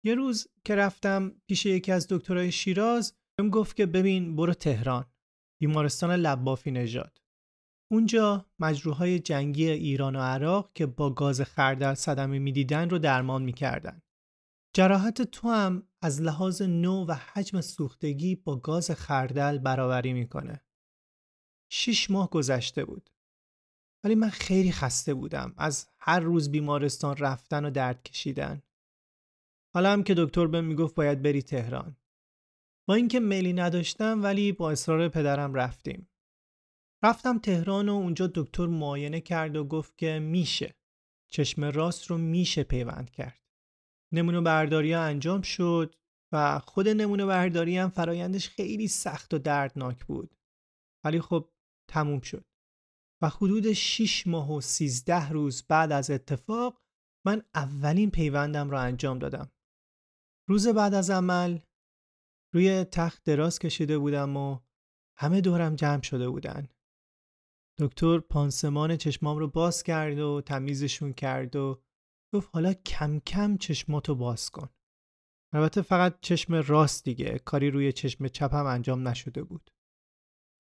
یه 0.05 0.15
روز 0.15 0.49
که 0.65 0.77
رفتم 0.77 1.35
پیش 1.47 1.67
یکی 1.67 1.93
از 1.93 2.07
دکترای 2.11 2.53
شیراز 2.53 3.15
بهم 3.39 3.51
گفت 3.51 3.77
که 3.77 3.87
ببین 3.87 4.37
برو 4.37 4.55
تهران. 4.55 5.13
بیمارستان 5.61 6.11
لبافی 6.11 6.71
نژاد. 6.71 7.23
اونجا 7.91 8.47
مجروحای 8.59 9.19
جنگی 9.19 9.71
ایران 9.71 10.17
و 10.17 10.21
عراق 10.21 10.73
که 10.75 10.87
با 10.87 11.11
گاز 11.11 11.41
خردل 11.41 11.95
صدمه 11.95 12.39
می‌دیدن 12.39 12.91
رو 12.91 12.99
درمان 12.99 13.43
می‌کردن. 13.43 14.03
جراحت 14.75 15.23
تو 15.23 15.51
هم 15.51 15.89
از 16.03 16.23
لحاظ 16.23 16.63
نوع 16.63 17.07
و 17.07 17.15
حجم 17.15 17.61
سوختگی 17.61 18.37
با 18.37 18.57
گاز 18.57 18.91
خردل 18.91 19.59
برابری 19.59 20.13
می‌کنه. 20.13 20.65
شیش 21.73 22.11
ماه 22.11 22.31
گذشته 22.31 22.85
بود. 22.85 23.11
ولی 24.05 24.15
من 24.15 24.29
خیلی 24.29 24.73
خسته 24.73 25.15
بودم. 25.15 25.55
از 25.57 25.92
هر 26.05 26.21
روز 26.21 26.51
بیمارستان 26.51 27.17
رفتن 27.17 27.65
و 27.65 27.71
درد 27.71 28.03
کشیدن. 28.03 28.63
حالا 29.75 29.93
هم 29.93 30.03
که 30.03 30.15
دکتر 30.19 30.47
بهم 30.47 30.65
می‌گفت 30.65 30.95
باید 30.95 31.23
بری 31.23 31.43
تهران. 31.43 31.97
با 32.89 32.95
اینکه 32.95 33.21
میلی 33.21 33.53
نداشتم 33.53 34.23
ولی 34.23 34.53
با 34.53 34.71
اصرار 34.71 35.09
پدرم 35.09 35.55
رفتیم. 35.55 36.09
رفتم 37.05 37.39
تهران 37.39 37.89
و 37.89 37.93
اونجا 37.93 38.31
دکتر 38.35 38.67
معاینه 38.67 39.21
کرد 39.21 39.57
و 39.57 39.65
گفت 39.65 39.99
که 39.99 40.19
میشه. 40.19 40.75
چشم 41.33 41.65
راست 41.65 42.07
رو 42.07 42.19
میشه 42.19 42.63
پیوند 42.63 43.11
کرد. 43.11 43.41
نمونه 44.13 44.41
برداری 44.41 44.95
انجام 44.95 45.43
شد 45.43 45.95
و 46.33 46.59
خود 46.59 46.89
نمونه 46.89 47.27
برداری 47.27 47.79
هم 47.79 47.91
فرایندش 47.91 48.49
خیلی 48.49 48.89
سخت 48.89 49.35
و 49.35 49.39
دردناک 49.39 50.05
بود. 50.05 50.37
ولی 51.05 51.21
خب 51.21 51.49
تموم 51.89 52.21
شد. 52.21 52.45
و 53.23 53.29
حدود 53.29 53.73
6 53.73 54.27
ماه 54.27 54.53
و 54.53 54.61
13 54.61 55.29
روز 55.29 55.63
بعد 55.69 55.93
از 55.93 56.11
اتفاق 56.11 56.83
من 57.27 57.43
اولین 57.55 58.11
پیوندم 58.11 58.71
را 58.71 58.81
انجام 58.81 59.19
دادم. 59.19 59.53
روز 60.49 60.69
بعد 60.69 60.95
از 60.95 61.11
عمل 61.11 61.59
روی 62.55 62.85
تخت 62.85 63.25
دراز 63.25 63.59
کشیده 63.59 63.99
بودم 63.99 64.37
و 64.37 64.61
همه 65.19 65.41
دورم 65.41 65.77
جمع 65.77 66.03
شده 66.03 66.29
بودن. 66.29 66.69
دکتر 67.79 68.19
پانسمان 68.19 68.97
چشمام 68.97 69.39
رو 69.39 69.49
باز 69.49 69.83
کرد 69.83 70.19
و 70.19 70.41
تمیزشون 70.41 71.13
کرد 71.13 71.57
و 71.57 71.83
گفت 72.35 72.51
حالا 72.53 72.75
کم 72.75 73.19
کم 73.19 73.57
چشماتو 73.57 74.15
باز 74.15 74.51
کن. 74.51 74.69
البته 75.55 75.83
فقط 75.83 76.21
چشم 76.21 76.55
راست 76.55 77.05
دیگه 77.05 77.39
کاری 77.39 77.71
روی 77.71 77.93
چشم 77.93 78.29
چپم 78.29 78.67
انجام 78.67 79.09
نشده 79.09 79.43
بود. 79.43 79.71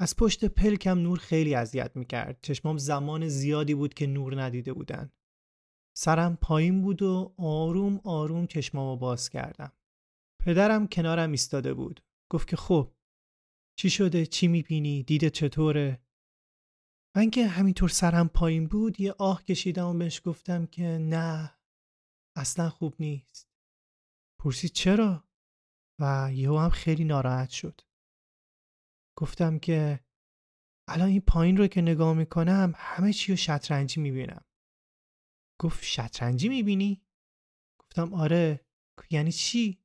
از 0.03 0.17
پشت 0.17 0.45
پلکم 0.45 0.99
نور 0.99 1.19
خیلی 1.19 1.55
اذیت 1.55 1.97
می‌کرد. 1.97 2.39
چشمام 2.43 2.79
زمان 2.79 3.29
زیادی 3.29 3.75
بود 3.75 3.95
که 3.95 4.07
نور 4.07 4.43
ندیده 4.43 4.73
بودن. 4.73 5.13
سرم 5.97 6.37
پایین 6.37 6.83
بود 6.83 7.03
و 7.03 7.35
آروم 7.39 8.01
آروم 8.05 8.47
چشمامو 8.47 8.97
باز 8.97 9.31
کردم. 9.31 9.73
پدرم 10.45 10.87
کنارم 10.87 11.31
ایستاده 11.31 11.75
بود. 11.75 12.05
گفت 12.31 12.49
که 12.49 12.57
خب 12.57 12.93
چی 13.79 13.91
شده؟ 13.91 14.27
چی 14.27 14.49
می‌بینی؟ 14.49 15.03
دیده 15.03 15.31
چطوره؟ 15.31 16.03
من 17.17 17.31
که 17.31 17.47
همینطور 17.47 17.89
سرم 17.89 18.29
پایین 18.29 18.67
بود 18.67 19.01
یه 19.01 19.13
آه 19.13 19.45
کشیدم 19.45 19.87
و 19.87 19.99
بهش 19.99 20.23
گفتم 20.25 20.67
که 20.67 20.83
نه 20.85 21.59
اصلا 22.37 22.71
خوب 22.71 22.95
نیست 22.99 23.49
پرسید 24.41 24.71
چرا 24.73 25.25
و 26.01 26.31
یهو 26.33 26.59
هم 26.59 26.71
خیلی 26.71 27.05
ناراحت 27.05 27.51
شد 27.51 27.81
گفتم 29.19 29.59
که 29.59 30.01
الان 30.89 31.09
این 31.09 31.21
پایین 31.21 31.57
رو 31.57 31.67
که 31.67 31.81
نگاه 31.81 32.15
می‌کنم 32.15 32.73
همه 32.77 33.13
چی 33.13 33.33
رو 33.33 33.37
شطرنجی 33.37 34.01
می‌بینم. 34.01 34.45
گفت 35.61 35.85
شطرنجی 35.85 36.49
می‌بینی؟ 36.49 37.03
گفتم 37.81 38.15
آره. 38.15 38.67
یعنی 39.11 39.33
چی؟ 39.33 39.79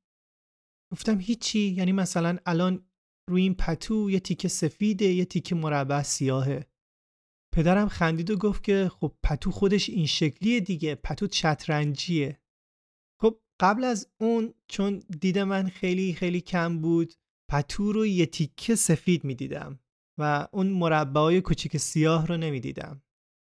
گفتم 0.94 1.20
هیچی. 1.20 1.60
یعنی 1.60 1.92
مثلا 1.92 2.38
الان 2.46 2.90
روی 3.30 3.42
این 3.42 3.56
پتو 3.56 4.10
یه 4.10 4.20
تیکه 4.20 4.48
سفیده 4.48 5.06
یه 5.06 5.26
تیکه 5.26 5.56
مربع 5.56 6.02
سیاهه. 6.02 6.68
پدرم 7.54 7.88
خندید 7.88 8.30
و 8.30 8.38
گفت 8.38 8.64
که 8.64 8.92
خب 8.94 9.18
پتو 9.24 9.52
خودش 9.52 9.90
این 9.90 10.06
شکلیه 10.06 10.60
دیگه. 10.60 10.96
پتو 10.96 11.28
شطرنجیه. 11.32 12.42
خب 13.22 13.42
قبل 13.62 13.84
از 13.84 14.12
اون 14.20 14.54
چون 14.68 15.00
دید 15.00 15.40
من 15.40 15.70
خیلی 15.70 16.14
خیلی 16.14 16.42
کم 16.42 16.82
بود 16.82 17.14
پتو 17.52 17.92
رو 17.92 18.06
یه 18.06 18.26
تیکه 18.26 18.76
سفید 18.76 19.24
می‌دیدم 19.24 19.80
و 20.20 20.48
اون 20.52 20.68
مربعای 20.68 21.42
کوچیک 21.42 21.78
سیاه 21.78 22.28
رو 22.28 22.38
نمی‌دیدم. 22.38 23.02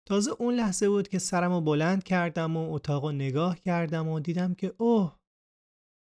تازه 0.07 0.31
اون 0.39 0.53
لحظه 0.53 0.89
بود 0.89 1.07
که 1.07 1.19
سرم 1.19 1.51
رو 1.51 1.61
بلند 1.61 2.03
کردم 2.03 2.57
و 2.57 2.73
اتاق 2.73 3.05
رو 3.05 3.11
نگاه 3.11 3.59
کردم 3.59 4.07
و 4.07 4.19
دیدم 4.19 4.53
که 4.53 4.73
اوه 4.77 5.19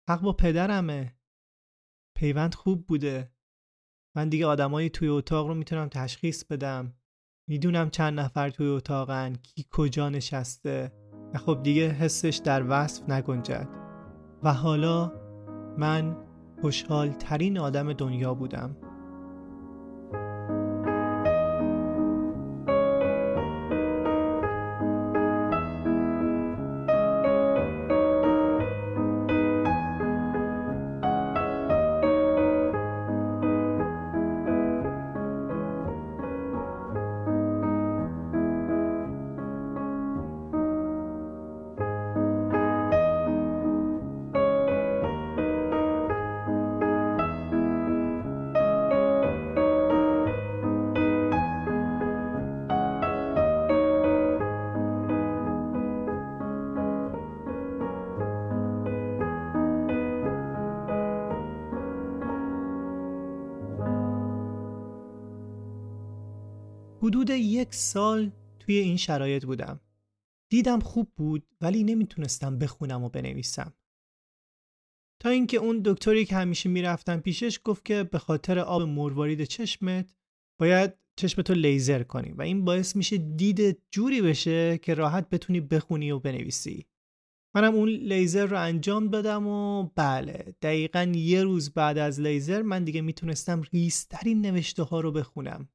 حق 0.08 0.20
با 0.20 0.32
پدرمه. 0.32 1.18
پیوند 2.18 2.54
خوب 2.54 2.86
بوده. 2.86 3.32
من 4.16 4.28
دیگه 4.28 4.46
آدمایی 4.46 4.90
توی 4.90 5.08
اتاق 5.08 5.46
رو 5.46 5.54
می‌تونم 5.54 5.88
تشخیص 5.88 6.44
بدم. 6.44 6.96
می‌دونم 7.48 7.90
چند 7.90 8.20
نفر 8.20 8.50
توی 8.50 8.66
اتاقن 8.66 9.34
کی 9.34 9.66
کجا 9.70 10.08
نشسته 10.08 10.92
و 11.34 11.38
خب 11.38 11.62
دیگه 11.62 11.88
حسش 11.88 12.40
در 12.44 12.64
وصف 12.68 13.10
نگنجد. 13.10 13.68
و 14.42 14.52
حالا 14.52 15.12
من 15.78 16.25
خوشحال 16.60 17.08
ترین 17.08 17.58
آدم 17.58 17.92
دنیا 17.92 18.34
بودم. 18.34 18.76
سال 67.76 68.30
توی 68.58 68.78
این 68.78 68.96
شرایط 68.96 69.44
بودم. 69.44 69.80
دیدم 70.50 70.80
خوب 70.80 71.12
بود 71.16 71.46
ولی 71.60 71.84
نمی‌تونستم 71.84 72.58
بخونم 72.58 73.04
و 73.04 73.08
بنویسم. 73.08 73.74
تا 75.22 75.28
اینکه 75.28 75.56
اون 75.56 75.80
دکتری 75.84 76.24
که 76.24 76.36
همیشه 76.36 76.68
می‌رفتم 76.68 77.20
پیشش 77.20 77.60
گفت 77.64 77.84
که 77.84 78.02
به 78.02 78.18
خاطر 78.18 78.58
آب 78.58 78.82
مروارید 78.82 79.44
چشمت 79.44 80.14
باید 80.60 80.92
چشمتو 81.16 81.54
لیزر 81.54 82.02
کنی 82.02 82.32
و 82.32 82.42
این 82.42 82.64
باعث 82.64 82.96
میشه 82.96 83.18
دید 83.18 83.82
جوری 83.90 84.22
بشه 84.22 84.78
که 84.78 84.94
راحت 84.94 85.28
بتونی 85.28 85.60
بخونی 85.60 86.10
و 86.10 86.18
بنویسی. 86.18 86.86
منم 87.54 87.74
اون 87.74 87.88
لیزر 87.88 88.46
رو 88.46 88.60
انجام 88.60 89.08
دادم 89.08 89.46
و 89.46 89.82
بله 89.94 90.54
دقیقا 90.62 91.12
یه 91.16 91.42
روز 91.42 91.70
بعد 91.70 91.98
از 91.98 92.20
لیزر 92.20 92.62
من 92.62 92.84
دیگه 92.84 93.00
می‌تونستم 93.00 93.62
ریسترین 93.72 94.40
نوشته 94.40 94.82
ها 94.82 95.00
رو 95.00 95.12
بخونم. 95.12 95.68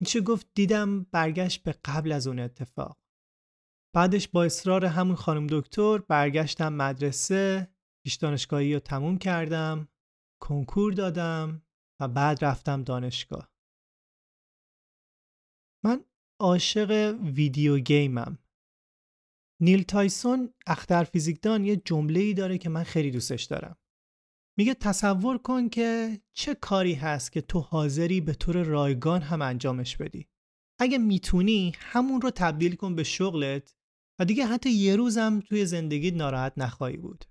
میشه 0.00 0.20
گفت 0.20 0.46
دیدم 0.54 1.02
برگشت 1.02 1.62
به 1.62 1.74
قبل 1.84 2.12
از 2.12 2.26
اون 2.26 2.38
اتفاق. 2.38 2.98
بعدش 3.94 4.28
با 4.28 4.44
اصرار 4.44 4.84
همون 4.84 5.16
خانم 5.16 5.46
دکتر 5.50 5.98
برگشتم 5.98 6.72
مدرسه 6.72 7.68
پیش 8.04 8.14
دانشگاهی 8.14 8.74
رو 8.74 8.80
تموم 8.80 9.18
کردم 9.18 9.88
کنکور 10.42 10.92
دادم 10.92 11.62
و 12.00 12.08
بعد 12.08 12.44
رفتم 12.44 12.82
دانشگاه. 12.82 13.52
من 15.84 16.04
عاشق 16.40 17.18
ویدیو 17.22 17.78
گیمم. 17.78 18.38
نیل 19.60 19.82
تایسون 19.82 20.54
اختر 20.66 21.04
فیزیکدان 21.04 21.64
یه 21.64 21.76
جمله 21.76 22.20
ای 22.20 22.34
داره 22.34 22.58
که 22.58 22.68
من 22.68 22.82
خیلی 22.82 23.10
دوستش 23.10 23.44
دارم. 23.44 23.77
میگه 24.58 24.74
تصور 24.74 25.38
کن 25.38 25.68
که 25.68 26.20
چه 26.32 26.54
کاری 26.54 26.94
هست 26.94 27.32
که 27.32 27.40
تو 27.40 27.60
حاضری 27.60 28.20
به 28.20 28.34
طور 28.34 28.62
رایگان 28.62 29.22
هم 29.22 29.42
انجامش 29.42 29.96
بدی. 29.96 30.28
اگه 30.80 30.98
می‌تونی 30.98 31.72
همون 31.76 32.20
رو 32.20 32.30
تبدیل 32.30 32.76
کن 32.76 32.94
به 32.94 33.04
شغلت 33.04 33.76
و 34.20 34.24
دیگه 34.24 34.46
حتی 34.46 34.70
یه 34.70 34.96
روزم 34.96 35.40
توی 35.40 35.66
زندگی 35.66 36.10
ناراحت 36.10 36.52
نخواهی 36.56 36.96
بود. 36.96 37.24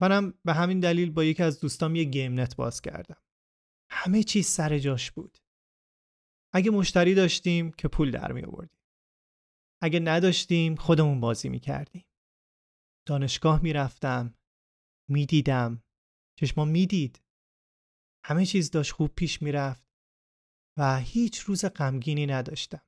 منم 0.00 0.34
به 0.44 0.52
همین 0.54 0.80
دلیل 0.80 1.10
با 1.10 1.24
یکی 1.24 1.42
از 1.42 1.60
دوستام 1.60 1.96
یه 1.96 2.04
گیم 2.04 2.40
نت 2.40 2.56
باز 2.56 2.80
کردم. 2.80 3.22
همه 3.90 4.22
چیز 4.22 4.46
سر 4.46 4.78
جاش 4.78 5.10
بود. 5.10 5.38
اگه 6.52 6.70
مشتری 6.70 7.14
داشتیم 7.14 7.72
که 7.72 7.88
پول 7.88 8.10
در 8.10 8.32
می 8.32 8.42
آوردیم. 8.42 8.78
اگه 9.82 10.00
نداشتیم 10.00 10.74
خودمون 10.74 11.20
بازی 11.20 11.48
می 11.48 11.60
کردیم. 11.60 12.04
دانشگاه 13.06 13.62
می 13.62 13.72
رفتم. 13.72 14.34
می 15.08 15.26
دیدم. 15.26 15.82
چشما 16.40 16.64
می‌دید. 16.64 17.20
همه 18.24 18.46
چیز 18.46 18.70
داشت 18.70 18.92
خوب 18.92 19.10
پیش 19.14 19.42
می‌رفت 19.42 19.88
و 20.76 20.98
هیچ 20.98 21.38
روز 21.38 21.64
غمگینی 21.64 22.26
نداشتم. 22.26 22.82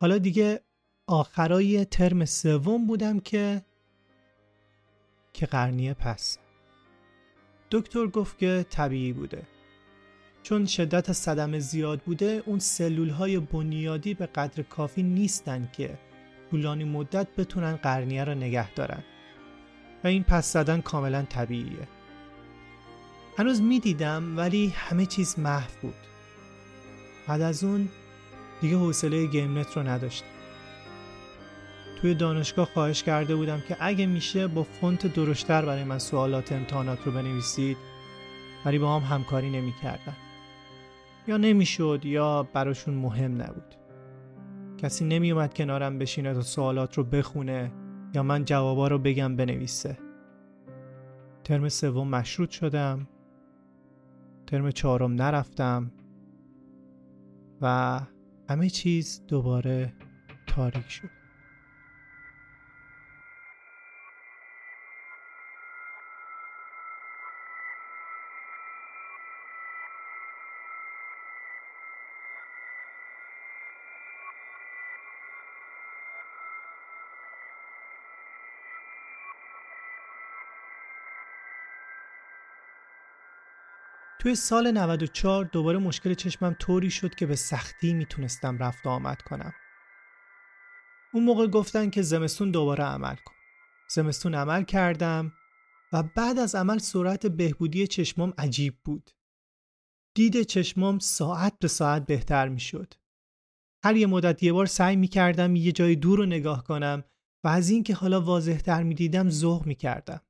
حالا 0.00 0.18
دیگه 0.18 0.64
آخرای 1.08 1.84
ترم 1.84 2.24
سوم 2.24 2.86
بودم 2.86 3.20
که 3.20 3.64
که 5.32 5.46
قرنیه 5.46 5.94
پس. 5.94 6.38
دکتر 7.70 8.06
گفت 8.06 8.38
که 8.38 8.66
طبیعی 8.70 9.12
بوده. 9.12 9.46
چون 10.42 10.66
شدت 10.66 11.12
صدمه 11.12 11.58
زیاد 11.58 12.00
بوده 12.00 12.42
اون 12.46 12.58
سلول 12.58 13.10
های 13.10 13.38
بنیادی 13.38 14.14
به 14.14 14.26
قدر 14.26 14.62
کافی 14.62 15.02
نیستن 15.02 15.70
که 15.72 15.98
طولانی 16.50 16.84
مدت 16.84 17.36
بتونن 17.36 17.76
قرنیه 17.76 18.24
را 18.24 18.34
نگه 18.34 18.74
دارن. 18.74 19.04
و 20.04 20.06
این 20.06 20.22
پس 20.22 20.52
زدن 20.52 20.80
کاملا 20.80 21.22
طبیعیه. 21.22 21.88
هنوز 23.38 23.62
می‌دیدم 23.62 24.36
ولی 24.36 24.68
همه 24.76 25.06
چیز 25.06 25.38
محو 25.38 25.70
بود. 25.82 25.94
بعد 27.28 27.40
از 27.40 27.64
اون 27.64 27.88
دیگه 28.60 28.76
حوصله 28.76 29.26
گیم 29.26 29.58
نت 29.58 29.76
رو 29.76 29.82
نداشتم. 29.82 30.26
توی 32.00 32.14
دانشگاه 32.14 32.66
خواهش 32.74 33.02
کرده 33.02 33.36
بودم 33.36 33.62
که 33.68 33.76
اگه 33.80 34.06
میشه 34.06 34.46
با 34.46 34.62
فونت 34.62 35.06
درشتر 35.14 35.64
برای 35.64 35.84
من 35.84 35.98
سوالات 35.98 36.52
امتحانات 36.52 36.98
رو 37.06 37.12
بنویسید 37.12 37.76
ولی 38.64 38.78
با 38.78 39.00
هم 39.00 39.16
همکاری 39.16 39.50
نمی‌کردن. 39.50 40.16
یا 41.28 41.36
نمی‌شد 41.36 42.00
یا 42.04 42.42
براشون 42.42 42.94
مهم 42.94 43.42
نبود. 43.42 43.74
کسی 44.78 45.04
نمیومد 45.04 45.54
کنارم 45.54 45.98
بشینه 45.98 46.34
تا 46.34 46.42
سوالات 46.42 46.98
رو 46.98 47.04
بخونه. 47.04 47.72
یا 48.14 48.22
من 48.22 48.44
جوابا 48.44 48.88
رو 48.88 48.98
بگم 48.98 49.36
بنویسه. 49.36 49.98
ترم 51.44 51.68
سوم 51.68 52.08
مشروط 52.08 52.50
شدم. 52.50 53.08
ترم 54.46 54.70
چهارم 54.70 55.12
نرفتم. 55.12 55.92
و 57.60 58.00
همه 58.50 58.70
چیز 58.70 59.22
دوباره 59.28 59.92
تاریک 60.46 60.88
شد. 60.88 61.23
توی 84.24 84.34
سال 84.34 84.70
94 84.70 85.44
دوباره 85.44 85.78
مشکل 85.78 86.14
چشمم 86.14 86.56
طوری 86.58 86.90
شد 86.90 87.14
که 87.14 87.26
به 87.26 87.36
سختی 87.36 87.94
می‌تونستم 87.94 88.58
رفت 88.58 88.86
و 88.86 88.88
آمد 88.88 89.22
کنم. 89.22 89.52
اون 91.14 91.24
موقع 91.24 91.46
گفتن 91.46 91.90
که 91.90 92.02
زمستون 92.02 92.50
دوباره 92.50 92.84
عمل 92.84 93.14
کن. 93.14 93.34
زمستون 93.90 94.34
عمل 94.34 94.64
کردم 94.64 95.32
و 95.92 96.02
بعد 96.02 96.38
از 96.38 96.54
عمل 96.54 96.78
سرعت 96.78 97.26
بهبودی 97.26 97.86
چشمام 97.86 98.32
عجیب 98.38 98.78
بود. 98.84 99.10
دید 100.14 100.42
چشمام 100.42 100.98
ساعت 100.98 101.58
به 101.58 101.68
ساعت 101.68 102.06
بهتر 102.06 102.48
می 102.48 102.60
شد. 102.60 102.94
هر 103.84 103.96
یه 103.96 104.06
مدت 104.06 104.42
یه 104.42 104.52
بار 104.52 104.66
سعی 104.66 104.96
می 104.96 105.08
کردم 105.08 105.56
یه 105.56 105.72
جای 105.72 105.96
دور 105.96 106.18
رو 106.18 106.26
نگاه 106.26 106.64
کنم 106.64 107.04
و 107.44 107.48
از 107.48 107.70
اینکه 107.70 107.94
حالا 107.94 108.20
واضح 108.20 108.56
تر 108.56 108.82
می 108.82 108.94
دیدم 108.94 109.30
ذوق 109.30 109.66
می 109.66 109.74
کردم. 109.74 110.20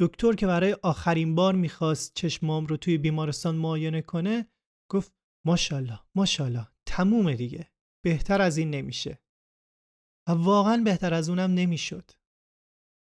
دکتر 0.00 0.32
که 0.32 0.46
برای 0.46 0.76
آخرین 0.82 1.34
بار 1.34 1.54
می‌خواست 1.54 2.14
چشمام 2.14 2.66
رو 2.66 2.76
توی 2.76 2.98
بیمارستان 2.98 3.56
معاینه 3.56 4.02
کنه 4.02 4.48
گفت 4.90 5.12
ماشاءالله 5.46 6.00
ماشاءالله 6.14 6.68
تمومه 6.86 7.36
دیگه 7.36 7.70
بهتر 8.04 8.42
از 8.42 8.56
این 8.56 8.70
نمیشه. 8.70 9.22
و 10.28 10.32
واقعا 10.32 10.82
بهتر 10.84 11.14
از 11.14 11.28
اونم 11.28 11.50
نمی‌شد. 11.50 12.10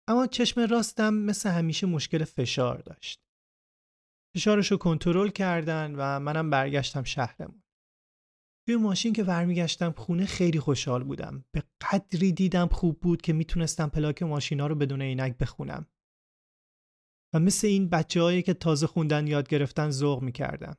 اما 0.07 0.27
چشم 0.27 0.61
راستم 0.61 1.13
مثل 1.13 1.49
همیشه 1.49 1.87
مشکل 1.87 2.23
فشار 2.23 2.77
داشت. 2.77 3.21
فشارش 4.35 4.71
رو 4.71 4.77
کنترل 4.77 5.29
کردن 5.29 5.95
و 5.95 6.19
منم 6.19 6.49
برگشتم 6.49 7.03
شهرمون. 7.03 7.63
توی 8.67 8.75
ماشین 8.75 9.13
که 9.13 9.23
برمیگشتم 9.23 9.91
خونه 9.91 10.25
خیلی 10.25 10.59
خوشحال 10.59 11.03
بودم. 11.03 11.45
به 11.51 11.63
قدری 11.91 12.31
دیدم 12.31 12.67
خوب 12.67 12.99
بود 12.99 13.21
که 13.21 13.33
می‌تونستم 13.33 13.89
پلاک 13.89 14.23
ماشینا 14.23 14.67
رو 14.67 14.75
بدون 14.75 15.01
عینک 15.01 15.37
بخونم. 15.37 15.87
و 17.35 17.39
مثل 17.39 17.67
این 17.67 17.89
بچه 17.89 18.41
که 18.41 18.53
تازه 18.53 18.87
خوندن 18.87 19.27
یاد 19.27 19.49
گرفتن 19.49 19.89
ذوق 19.89 20.21
می‌کردم 20.23 20.77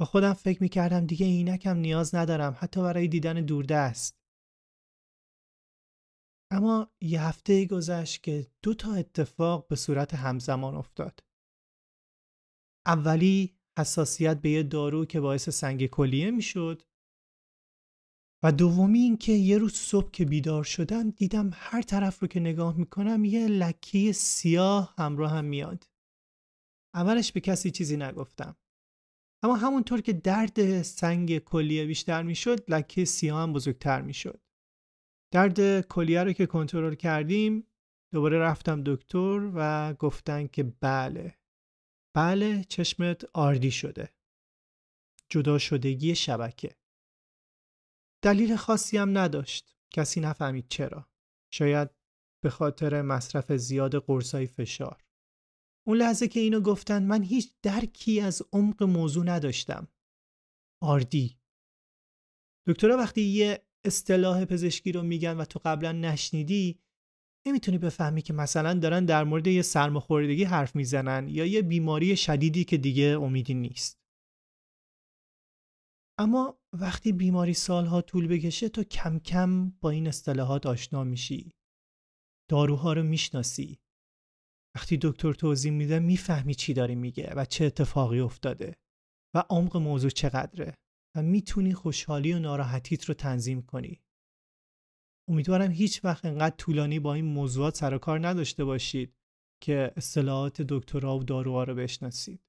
با 0.00 0.06
خودم 0.06 0.32
فکر 0.32 0.62
می‌کردم 0.62 1.06
دیگه 1.06 1.26
عینکم 1.26 1.76
نیاز 1.76 2.14
ندارم 2.14 2.56
حتی 2.58 2.82
برای 2.82 3.08
دیدن 3.08 3.34
دوردست. 3.34 4.18
اما 6.52 6.92
یه 7.00 7.22
هفته 7.22 7.66
گذشت 7.66 8.22
که 8.22 8.46
دو 8.62 8.74
تا 8.74 8.94
اتفاق 8.94 9.68
به 9.68 9.76
صورت 9.76 10.14
همزمان 10.14 10.74
افتاد. 10.74 11.20
اولی 12.86 13.58
حساسیت 13.78 14.40
به 14.40 14.50
یه 14.50 14.62
دارو 14.62 15.04
که 15.04 15.20
باعث 15.20 15.48
سنگ 15.48 15.86
کلیه 15.86 16.30
می‌شد. 16.30 16.82
و 18.42 18.52
دومی 18.52 18.98
این 18.98 19.16
که 19.16 19.32
یه 19.32 19.58
روز 19.58 19.74
صبح 19.74 20.10
که 20.10 20.24
بیدار 20.24 20.64
شدم 20.64 21.10
دیدم 21.10 21.50
هر 21.54 21.82
طرف 21.82 22.20
رو 22.20 22.28
که 22.28 22.40
نگاه 22.40 22.76
می‌کنم 22.76 23.24
یه 23.24 23.46
لکی 23.46 24.12
سیاه 24.12 24.94
همراه 24.98 25.30
هم 25.30 25.44
میاد. 25.44 25.88
اولش 26.94 27.32
به 27.32 27.40
کسی 27.40 27.70
چیزی 27.70 27.96
نگفتم. 27.96 28.56
اما 29.42 29.56
همونطور 29.56 30.00
که 30.00 30.12
درد 30.12 30.82
سنگ 30.82 31.38
کلیه 31.38 31.86
بیشتر 31.86 32.22
می‌شد 32.22 32.70
لکه 32.70 33.04
سیاه 33.04 33.42
هم 33.42 33.52
بزرگتر 33.52 34.02
می‌شد. 34.02 34.40
درد 35.32 35.80
کلیه 35.80 36.24
رو 36.24 36.32
که 36.32 36.46
کنترل 36.46 36.94
کردیم 36.94 37.66
دوباره 38.12 38.38
رفتم 38.38 38.82
دکتر 38.86 39.50
و 39.54 39.94
گفتن 39.94 40.46
که 40.46 40.62
بله 40.62 41.38
بله 42.16 42.64
چشمت 42.64 43.24
آردی 43.34 43.70
شده. 43.70 44.08
جدا 45.28 45.58
شدگی 45.58 46.14
شبکه. 46.14 46.77
دلیل 48.22 48.56
خاصی 48.56 48.98
هم 48.98 49.18
نداشت. 49.18 49.76
کسی 49.90 50.20
نفهمید 50.20 50.68
چرا. 50.68 51.08
شاید 51.52 51.90
به 52.42 52.50
خاطر 52.50 53.02
مصرف 53.02 53.52
زیاد 53.52 53.96
قرصای 53.96 54.46
فشار. 54.46 55.04
اون 55.86 55.96
لحظه 55.96 56.28
که 56.28 56.40
اینو 56.40 56.60
گفتن 56.60 57.02
من 57.02 57.22
هیچ 57.22 57.52
درکی 57.62 58.20
از 58.20 58.42
عمق 58.52 58.82
موضوع 58.82 59.24
نداشتم. 59.24 59.88
آردی. 60.82 61.38
دکترها 62.66 62.96
وقتی 62.96 63.22
یه 63.22 63.66
اصطلاح 63.84 64.44
پزشکی 64.44 64.92
رو 64.92 65.02
میگن 65.02 65.36
و 65.36 65.44
تو 65.44 65.60
قبلا 65.64 65.92
نشنیدی 65.92 66.80
نمی‌تونی 67.46 67.78
بفهمی 67.78 68.22
که 68.22 68.32
مثلا 68.32 68.74
دارن 68.74 69.04
در 69.04 69.24
مورد 69.24 69.46
یه 69.46 69.62
سرماخوردگی 69.62 70.44
حرف 70.44 70.76
می‌زنن 70.76 71.28
یا 71.28 71.46
یه 71.46 71.62
بیماری 71.62 72.16
شدیدی 72.16 72.64
که 72.64 72.76
دیگه 72.76 73.18
امیدی 73.22 73.54
نیست. 73.54 74.00
اما 76.18 76.57
وقتی 76.72 77.12
بیماری 77.12 77.54
سالها 77.54 78.02
طول 78.02 78.28
بکشه 78.28 78.68
تو 78.68 78.84
کم 78.84 79.18
کم 79.18 79.70
با 79.70 79.90
این 79.90 80.08
اصطلاحات 80.08 80.66
آشنا 80.66 81.04
میشی. 81.04 81.50
داروها 82.50 82.92
رو 82.92 83.02
می‌شناسی. 83.02 83.78
وقتی 84.76 84.98
دکتر 85.02 85.32
توضیح 85.32 85.72
میده 85.72 85.98
می‌فهمی 85.98 86.54
چی 86.54 86.74
داری 86.74 86.94
میگه 86.94 87.32
و 87.36 87.44
چه 87.44 87.64
اتفاقی 87.64 88.20
افتاده 88.20 88.76
و 89.34 89.44
عمق 89.50 89.76
موضوع 89.76 90.10
چقدره 90.10 90.74
و 91.16 91.22
می‌تونی 91.22 91.74
خوشحالی 91.74 92.32
و 92.32 92.38
ناراحتیت 92.38 93.04
رو 93.04 93.14
تنظیم 93.14 93.62
کنی. 93.62 94.00
امیدوارم 95.30 95.70
هیچ 95.70 96.04
وقت 96.04 96.24
انقدر 96.24 96.56
طولانی 96.56 96.98
با 96.98 97.14
این 97.14 97.24
موضوعات 97.24 97.76
سر 97.76 97.98
کار 97.98 98.28
نداشته 98.28 98.64
باشید 98.64 99.14
که 99.62 99.92
اصطلاحات 99.96 100.62
دکترها 100.62 101.18
و 101.18 101.24
داروها 101.24 101.64
رو 101.64 101.74
بشناسید. 101.74 102.40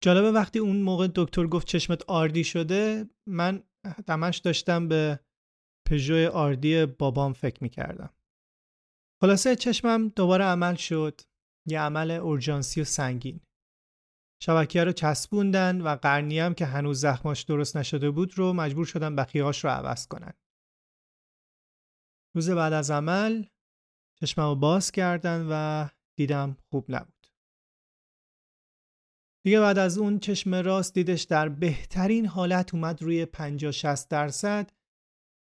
جالبه 0.00 0.32
وقتی 0.32 0.58
اون 0.58 0.76
موقع 0.76 1.08
دکتر 1.14 1.46
گفت 1.46 1.66
چشمت 1.66 2.04
آردی 2.04 2.44
شده 2.44 3.10
من 3.26 3.62
دمش 4.06 4.38
داشتم 4.38 4.88
به 4.88 5.20
پژو 5.88 6.30
آردی 6.32 6.86
بابام 6.86 7.32
فکر 7.32 7.62
می‌کردم. 7.62 8.14
خلاصه 9.20 9.56
چشمم 9.56 10.08
دوباره 10.08 10.44
عمل 10.44 10.74
شد. 10.74 11.20
یه 11.66 11.80
عمل 11.80 12.10
اورژانسی 12.10 12.80
و 12.80 12.84
سنگین. 12.84 13.40
شبکیه 14.42 14.84
رو 14.84 14.92
چسبوندن 14.92 15.80
و 15.80 15.96
قرنی 15.96 16.38
هم 16.38 16.54
که 16.54 16.66
هنوز 16.66 17.00
زخماش 17.00 17.42
درست 17.42 17.76
نشده 17.76 18.10
بود 18.10 18.38
رو 18.38 18.52
مجبور 18.52 18.84
شدن 18.84 19.16
بخیهاش 19.16 19.64
رو 19.64 19.70
عوض 19.70 20.06
کنن. 20.06 20.32
روز 22.34 22.50
بعد 22.50 22.72
از 22.72 22.90
عمل 22.90 23.44
چشمم 24.20 24.48
رو 24.48 24.54
باز 24.54 24.90
کردن 24.90 25.46
و 25.50 25.88
دیدم 26.18 26.56
خوب 26.70 26.84
نبود. 26.88 27.17
دیگه 29.44 29.60
بعد 29.60 29.78
از 29.78 29.98
اون 29.98 30.18
چشم 30.18 30.54
راست 30.54 30.94
دیدش 30.94 31.22
در 31.22 31.48
بهترین 31.48 32.26
حالت 32.26 32.74
اومد 32.74 33.02
روی 33.02 33.26
50 33.26 33.72
60 33.72 34.08
درصد 34.08 34.70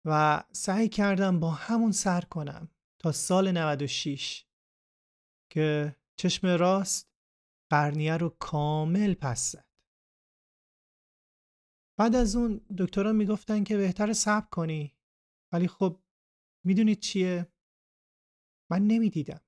و 0.05 0.43
سعی 0.51 0.89
کردم 0.89 1.39
با 1.39 1.51
همون 1.51 1.91
سر 1.91 2.21
کنم 2.21 2.71
تا 2.99 3.11
سال 3.11 3.51
96 3.51 4.45
که 5.51 5.95
چشم 6.19 6.47
راست 6.47 7.09
قرنیه 7.71 8.17
رو 8.17 8.29
کامل 8.29 9.13
پس 9.13 9.51
زد. 9.51 9.67
بعد 11.99 12.15
از 12.15 12.35
اون 12.35 12.61
دکترها 12.77 13.11
می‌گفتن 13.11 13.63
که 13.63 13.77
بهتر 13.77 14.13
صبر 14.13 14.47
کنی 14.51 14.95
ولی 15.53 15.67
خب 15.67 16.03
می‌دونید 16.65 16.99
چیه؟ 16.99 17.47
من 18.71 18.81
نمی‌دیدم. 18.87 19.41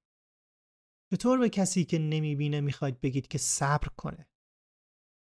چطور 1.13 1.39
به 1.39 1.49
کسی 1.49 1.85
که 1.85 1.99
نمی‌بینه 1.99 2.61
می‌خواید 2.61 3.01
بگید 3.01 3.27
که 3.27 3.37
صبر 3.37 3.87
کنه؟ 3.87 4.29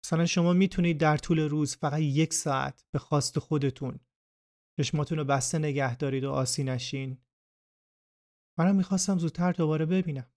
مثلا 0.05 0.27
شما 0.27 0.53
می‌تونید 0.53 1.01
در 1.01 1.17
طول 1.17 1.39
روز 1.39 1.77
فقط 1.77 2.01
یک 2.01 2.35
ساعت 2.35 2.85
به 2.93 2.99
خواست 2.99 3.39
خودتون 3.39 4.01
چشماتون 4.81 5.19
رو 5.19 5.25
بسته 5.25 5.59
نگه 5.59 5.97
دارید 5.97 6.25
و 6.25 6.31
آسی 6.31 6.65
نشین. 6.65 7.19
منم 8.59 8.77
می‌خواستم 8.77 9.19
زودتر 9.19 9.53
دوباره 9.53 9.87
ببینم. 9.87 10.33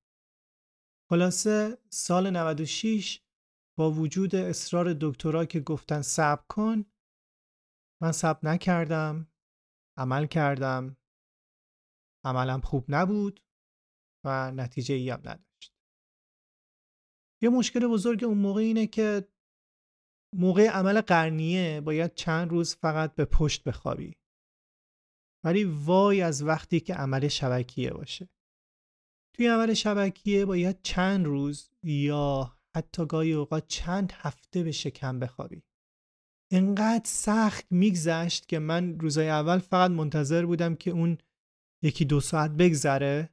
خلاصه 1.10 1.78
سال 1.90 2.30
96 2.30 3.22
با 3.78 3.92
وجود 3.92 4.36
اصرار 4.36 4.98
دکترا 5.02 5.46
که 5.46 5.60
گفتن 5.60 6.02
صبر 6.02 6.44
کن 6.50 6.86
من 8.02 8.12
صبر 8.12 8.50
نکردم 8.50 9.32
عمل 9.98 10.26
کردم. 10.26 10.98
عملم 12.26 12.62
خوب 12.62 12.86
نبود 12.90 13.44
و 14.26 14.52
نتیجه 14.52 14.96
ای 14.96 15.10
هم 15.10 15.20
نداشت. 15.20 15.76
یه 17.42 17.50
مشکل 17.50 17.88
بزرگ 17.88 18.24
اون 18.24 18.38
موقع 18.38 18.62
اینه 18.62 18.88
که 18.88 19.33
موقع 20.36 20.68
عمل 20.68 21.02
قرنیه 21.02 21.82
باید 21.82 22.16
چند 22.16 22.50
روز 22.50 22.76
فقط 22.76 23.16
به 23.16 23.26
پشت 23.26 23.64
بخوابی. 23.64 24.16
ولی 25.46 25.64
وای 25.64 26.22
از 26.22 26.44
وقتی 26.44 26.80
که 26.80 26.94
عمل 26.94 27.28
شبکیه 27.28 27.92
باشه. 27.92 28.30
توی 29.36 29.48
عمل 29.48 29.74
شبکیه 29.74 30.46
باید 30.46 30.82
چند 30.82 31.26
روز 31.26 31.70
یا 31.84 32.58
حتی 32.76 33.06
گاهی 33.06 33.34
اوقات 33.34 33.68
چند 33.68 34.12
هفته 34.16 34.64
به 34.64 34.72
شکم 34.72 35.20
بخوابی. 35.20 35.64
انقدر 36.52 37.06
سخت 37.06 37.72
میگذشت 37.72 38.48
که 38.48 38.60
من 38.60 39.00
روزای 39.00 39.30
اول 39.30 39.60
فقط 39.60 39.92
منتظر 39.92 40.46
بودم 40.46 40.76
که 40.76 40.92
اون 40.92 41.18
یکی 41.84 42.06
دو 42.06 42.20
ساعت 42.20 42.52
بگذره 42.52 43.30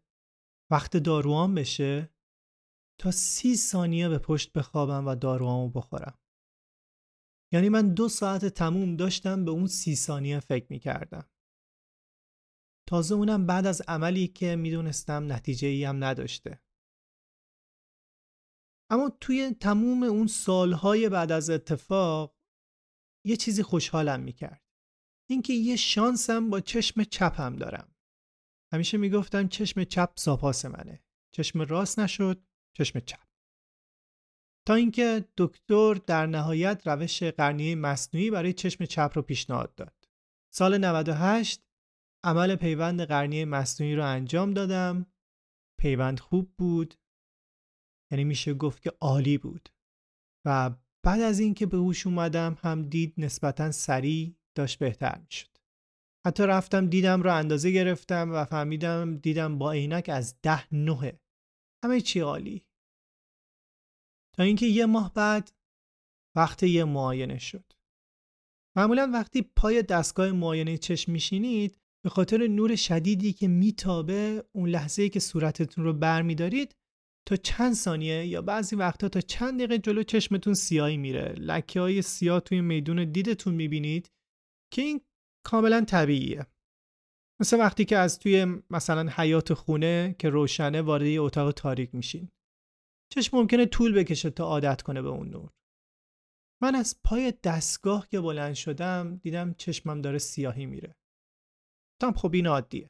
وقت 0.71 0.97
داروام 0.97 1.55
بشه 1.55 2.11
تا 3.01 3.11
سی 3.11 3.57
ثانیه 3.57 4.09
به 4.09 4.19
پشت 4.19 4.53
بخوابم 4.53 5.07
و 5.07 5.15
داروامو 5.15 5.69
بخورم. 5.69 6.20
یعنی 7.53 7.69
من 7.69 7.95
دو 7.95 8.09
ساعت 8.09 8.45
تموم 8.45 8.97
داشتم 8.97 9.45
به 9.45 9.51
اون 9.51 9.67
سی 9.67 9.97
ثانیه 9.97 10.41
فکر 10.41 10.67
می‌کردم. 10.71 11.31
تازه 12.89 13.15
اونم 13.15 13.47
بعد 13.47 13.67
از 13.67 13.83
عملی 13.89 14.29
که 14.29 14.57
می‌دونستم 14.57 15.33
نتیجه 15.33 15.69
ای 15.69 15.85
هم 15.85 16.05
نداشته. 16.05 16.63
اما 18.91 19.11
توی 19.21 19.55
تموم 19.61 20.03
اون 20.03 20.27
سالهای 20.27 21.09
بعد 21.09 21.33
از 21.33 21.51
اتفاق 21.51 22.37
یه 23.27 23.37
چیزی 23.37 23.63
خوشحالم 23.63 24.21
می‌کرد. 24.21 24.65
اینکه 25.31 25.53
یه 25.53 25.77
شانسم 25.77 26.51
با 26.51 26.61
چشم 26.61 27.05
چپم 27.05 27.57
دارم. 27.57 27.95
همیشه 28.73 28.99
می‌گفتم 28.99 29.49
چشم 29.49 29.85
چپ 29.85 30.13
ساپاس 30.17 30.65
منه. 30.65 31.05
چشم 31.35 31.61
راست 31.61 31.99
نشد 31.99 32.47
چشم 32.77 33.01
چپ. 33.01 33.30
تا 34.67 34.75
اینکه 34.75 35.29
دکتر 35.37 35.95
در 35.95 36.27
نهایت 36.27 36.83
روش 36.87 37.23
قرنیه 37.23 37.75
مصنوعی 37.75 38.31
برای 38.31 38.53
چشم 38.53 38.85
چپ 38.85 39.13
رو 39.15 39.23
پیشنهاد 39.23 39.75
داد. 39.75 40.09
سال 40.53 40.79
98 40.79 41.63
عمل 42.25 42.57
پیوند 42.57 43.03
قرنیه 43.03 43.45
مصنوعی 43.45 43.95
رو 43.95 44.07
انجام 44.07 44.55
دادم. 44.55 45.07
پیوند 45.81 46.21
خوب 46.21 46.55
بود. 46.59 46.95
یعنی 48.13 48.25
میشه 48.25 48.55
گفت 48.55 48.83
که 48.83 48.93
عالی 49.01 49.39
بود. 49.39 49.69
و 50.47 50.71
بعد 51.05 51.21
از 51.21 51.41
اینکه 51.41 51.67
به 51.67 51.77
هوش 51.77 52.07
اومدم 52.07 52.59
هم 52.63 52.83
دید 52.83 53.15
نسبتا 53.19 53.71
سریع 53.73 54.37
داشت 54.55 54.79
بهتر 54.79 55.21
می‌شد. 55.25 55.59
حتی 56.27 56.43
رفتم 56.43 56.87
دیدم 56.87 57.23
رو 57.23 57.35
اندازه 57.35 57.71
گرفتم 57.71 58.33
و 58.33 58.45
فهمیدم 58.45 59.17
دیدم 59.17 59.59
با 59.59 59.73
عینک 59.73 60.09
از 60.09 60.41
ده 60.43 60.75
نهه 60.75 61.21
همه 61.85 62.01
چی 62.01 62.21
عالی. 62.21 62.67
تا 64.37 64.43
اینکه 64.43 64.67
یه 64.67 64.87
ماه 64.87 65.15
بعد 65.15 65.53
وقت 66.37 66.63
یه 66.63 66.85
معاینه 66.85 67.39
شد. 67.39 67.73
معمولا 68.77 69.11
وقتی 69.13 69.43
پای 69.57 69.83
دستگاه 69.83 70.33
معاینه 70.33 70.79
چشم 70.79 71.13
میشینید 71.13 71.77
به 72.05 72.11
خاطر 72.11 72.47
نور 72.47 72.77
شدیدی 72.77 73.33
که 73.33 73.49
میتابه 73.49 74.45
اون 74.53 74.69
لحظه 74.69 75.09
که 75.09 75.21
صورتتون 75.21 75.85
رو 75.85 75.93
برمیدارید 75.93 76.77
تا 77.29 77.37
چند 77.37 77.75
ثانیه 77.75 78.27
یا 78.27 78.43
بعضی 78.43 78.77
وقتا 78.77 79.09
تا 79.09 79.21
چند 79.21 79.59
دقیقه 79.59 79.79
جلو 79.79 80.03
چشمتون 80.03 80.55
سیاهی 80.55 80.97
میره. 80.97 81.35
لکه 81.39 81.81
های 81.81 82.03
سیاه 82.03 82.41
توی 82.41 82.61
میدون 82.61 83.13
دیدتون 83.13 83.55
می‌بینید 83.55 84.11
که 84.73 84.83
این 84.83 85.01
کاملا 85.47 85.81
طبیعیه. 85.81 86.47
مثل 87.41 87.59
وقتی 87.59 87.85
که 87.85 87.97
از 87.97 88.19
توی 88.19 88.47
مثلا 88.71 89.11
حیات 89.17 89.55
خونه 89.55 90.17
که 90.19 90.29
روشنه 90.29 90.83
وارد 90.83 91.19
اتاق 91.19 91.53
تاریک 91.53 91.95
میشین. 91.95 92.29
چشم 93.13 93.37
ممکنه 93.37 93.67
طول 93.67 93.93
بکشه 93.93 94.31
تا 94.31 94.45
عادت 94.45 94.83
کنه 94.83 95.03
به 95.03 95.09
اون 95.09 95.29
نور. 95.29 95.51
من 96.63 96.75
از 96.75 96.97
پای 97.05 97.35
دستگاه 97.45 98.09
که 98.09 98.21
بلند 98.21 98.55
شدم 98.55 99.17
دیدم 99.17 99.55
چشمم 99.55 100.01
داره 100.01 100.19
سیاهی 100.19 100.67
میره. 100.67 100.97
تام 102.01 102.13
خب 102.13 102.31
این 102.35 102.47
عادیه. 102.47 102.89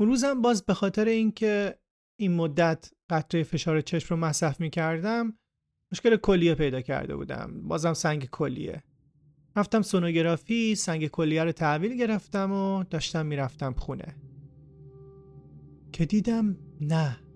اون 0.00 0.08
روزم 0.08 0.42
باز 0.42 0.64
به 0.64 0.74
خاطر 0.74 1.04
اینکه 1.04 1.78
این 2.20 2.32
مدت 2.32 2.90
قطره 3.10 3.42
فشار 3.42 3.80
چشم 3.80 4.14
رو 4.14 4.20
مصرف 4.20 4.60
می‌کردم 4.60 5.38
مشکل 5.92 6.16
کلیه 6.16 6.54
پیدا 6.54 6.80
کرده 6.80 7.16
بودم. 7.16 7.68
بازم 7.68 7.94
سنگ 7.94 8.24
کلیه. 8.26 8.82
رفتم 9.56 9.82
سونوگرافی 9.82 10.74
سنگ 10.74 11.06
کلیه 11.06 11.44
رو 11.44 11.52
تحویل 11.52 11.94
گرفتم 11.96 12.52
و 12.52 12.84
داشتم 12.84 13.26
می‌رفتم 13.26 13.72
خونه. 13.72 14.16
که 15.92 16.06
دیدم 16.06 16.56
نه. 16.80 17.27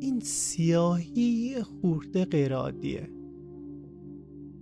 این 0.00 0.20
سیاهی 0.20 1.62
خورده 1.62 2.24
غیر 2.24 2.54
عادیه 2.54 3.08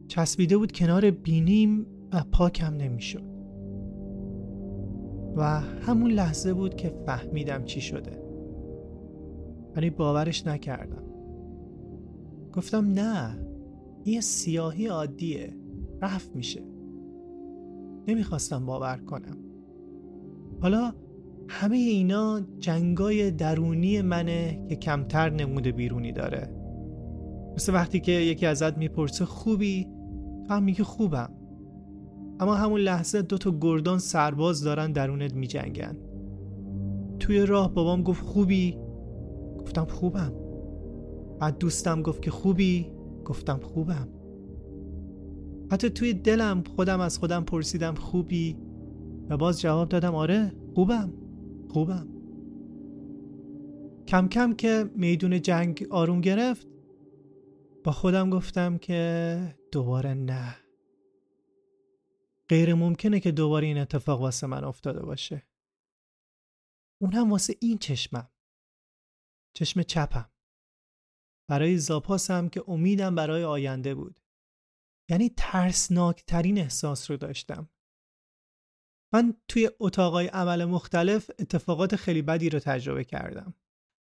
چسبیده 0.08 0.56
بود 0.56 0.72
کنار 0.72 1.10
بینیم 1.10 1.86
و 2.12 2.24
پاکم 2.32 2.74
نمی‌شد. 2.74 3.28
و 5.36 5.60
همون 5.60 6.10
لحظه 6.10 6.54
بود 6.54 6.74
که 6.74 6.88
فهمیدم 7.06 7.64
چی 7.64 7.80
شده. 7.80 8.22
ولی 9.76 9.90
باورش 9.90 10.46
نکردم. 10.46 11.02
گفتم 12.52 12.86
نه 12.86 13.46
این 14.04 14.20
سیاهی 14.20 14.86
عادیه. 14.86 15.56
رفت 16.02 16.36
میشه. 16.36 16.62
نمی‌خواستم 18.08 18.66
باور 18.66 18.96
کنم. 18.96 19.36
حالا 20.60 20.92
همه 21.48 21.76
اینا 21.76 22.40
جنگای 22.58 23.30
درونی 23.30 24.02
منه 24.02 24.66
که 24.68 24.76
کمتر 24.76 25.30
نموده 25.30 25.72
بیرونی 25.72 26.12
داره. 26.12 26.50
مثل 27.56 27.74
وقتی 27.74 28.00
که 28.00 28.12
یکی 28.12 28.46
ازت 28.46 28.78
می‌پرسه 28.78 29.24
خوبی؟ 29.24 29.86
تو 30.48 30.54
هم 30.54 30.62
میگه 30.62 30.84
خوبم. 30.84 31.30
اما 32.40 32.54
همون 32.54 32.80
لحظه 32.80 33.22
دو 33.22 33.38
تا 33.38 33.58
گردان 33.60 33.98
سرباز 33.98 34.62
دارن 34.62 34.92
درونت 34.92 35.34
میجنگن. 35.34 35.96
توی 37.18 37.46
راه 37.46 37.74
بابام 37.74 38.02
گفت 38.02 38.24
خوبی؟ 38.24 38.78
گفتم 39.60 39.84
خوبم. 39.84 40.32
بعد 41.40 41.58
دوستم 41.58 42.02
گفت 42.02 42.22
که 42.22 42.30
خوبی؟ 42.30 42.92
گفتم 43.24 43.60
خوبم. 43.62 44.08
حتی 45.70 45.90
توی 45.90 46.14
دلم 46.14 46.62
خودم 46.76 47.00
از 47.00 47.18
خودم 47.18 47.44
پرسیدم 47.44 47.94
خوبی؟ 47.94 48.56
و 49.28 49.36
باز 49.36 49.60
جواب 49.60 49.88
دادم 49.88 50.14
آره 50.14 50.52
خوبم. 50.74 51.12
خوبم. 51.68 52.08
کم 54.08 54.28
کم 54.28 54.52
که 54.54 54.90
میدون 54.94 55.42
جنگ 55.42 55.86
آروم 55.90 56.20
گرفت 56.20 56.66
با 57.84 57.92
خودم 57.92 58.30
گفتم 58.30 58.78
که 58.78 59.40
دوباره 59.72 60.14
نه. 60.14 60.56
غیر 62.48 62.74
ممکنه 62.74 63.20
که 63.20 63.32
دوباره 63.32 63.66
این 63.66 63.78
اتفاق 63.78 64.20
واسه 64.20 64.46
من 64.46 64.64
افتاده 64.64 65.02
باشه. 65.02 65.46
اونم 67.00 67.30
واسه 67.30 67.54
این 67.60 67.78
چشمم. 67.78 68.30
چشم 69.54 69.82
چپم. 69.82 70.30
برای 71.48 71.78
زاپاسم 71.78 72.48
که 72.48 72.64
امیدم 72.68 73.14
برای 73.14 73.44
آینده 73.44 73.94
بود. 73.94 74.20
یعنی 75.10 75.30
ترسناکترین 75.36 76.58
احساس 76.58 77.10
رو 77.10 77.16
داشتم. 77.16 77.68
من 79.14 79.34
توی 79.48 79.70
اتاقای 79.80 80.26
عمل 80.26 80.64
مختلف 80.64 81.30
اتفاقات 81.38 81.96
خیلی 81.96 82.22
بدی 82.22 82.50
رو 82.50 82.58
تجربه 82.58 83.04
کردم. 83.04 83.54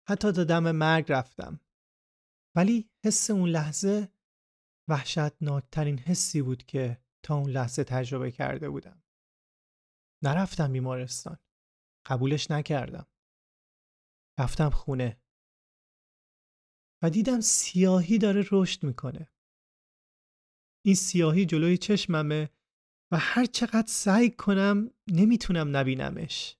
حتی 0.09 0.31
تا 0.31 0.43
دم 0.43 0.71
مرگ 0.71 1.11
رفتم. 1.11 1.59
ولی 2.55 2.89
حس 3.05 3.29
اون 3.29 3.49
لحظه 3.49 4.09
وحشتناکترین 4.89 5.99
حسی 5.99 6.41
بود 6.41 6.63
که 6.63 7.01
تا 7.23 7.35
اون 7.35 7.49
لحظه 7.49 7.83
تجربه 7.83 8.31
کرده 8.31 8.69
بودم. 8.69 9.03
نرفتم 10.23 10.73
بیمارستان. 10.73 11.37
قبولش 12.05 12.51
نکردم. 12.51 13.07
رفتم 14.39 14.69
خونه. 14.69 15.21
و 17.03 17.09
دیدم 17.09 17.39
سیاهی 17.39 18.17
داره 18.17 18.45
رشد 18.51 18.83
می‌کنه. 18.83 19.31
این 20.85 20.95
سیاهی 20.95 21.45
جلوی 21.45 21.77
چشممه 21.77 22.49
و 23.11 23.17
هر 23.19 23.45
چقدر 23.45 23.87
سعی 23.87 24.31
کنم 24.31 24.91
نمی‌تونم 25.07 25.77
نبینمش. 25.77 26.57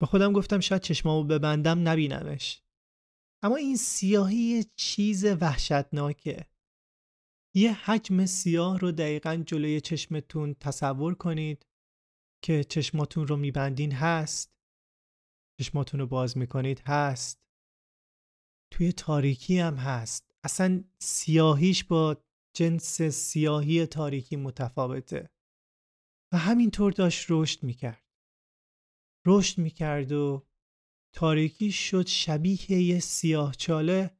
به 0.00 0.06
خودم 0.06 0.32
گفتم 0.32 0.60
شاید 0.60 0.82
چشمامو 0.82 1.24
ببندم 1.24 1.88
نبینمش. 1.88 2.62
اما 3.42 3.56
این 3.56 3.76
سیاهی 3.76 4.64
چیز 4.76 5.24
وحشتناکه. 5.24 6.46
یه 7.56 7.72
حجم 7.72 8.26
سیاه 8.26 8.78
رو 8.78 8.92
دقیقا 8.92 9.36
جلوی 9.46 9.80
چشمتون 9.80 10.54
تصور 10.54 11.14
کنید 11.14 11.66
که 12.44 12.64
چشماتون 12.64 13.26
رو 13.26 13.36
میبندین 13.36 13.92
هست. 13.92 14.52
چشماتون 15.60 16.00
رو 16.00 16.06
باز 16.06 16.38
می‌کنید 16.38 16.80
هست. 16.86 17.40
توی 18.72 18.92
تاریکی 18.92 19.58
هم 19.58 19.76
هست. 19.76 20.30
اصلا 20.44 20.84
سیاهیش 20.98 21.84
با 21.84 22.24
جنس 22.58 23.02
سیاهی 23.02 23.86
تاریکی 23.86 24.36
متفاوته. 24.36 25.30
و 26.32 26.38
همینطور 26.38 26.92
داشت 26.92 27.26
رشد 27.28 27.62
می‌کرد. 27.62 28.04
رشد 29.26 29.58
می‌کرد 29.58 30.12
و 30.12 30.46
تاریکی 31.14 31.72
شد 31.72 32.06
شبیه 32.06 32.72
یه 32.72 33.00
سیاه 33.00 33.54
چاله 33.54 34.18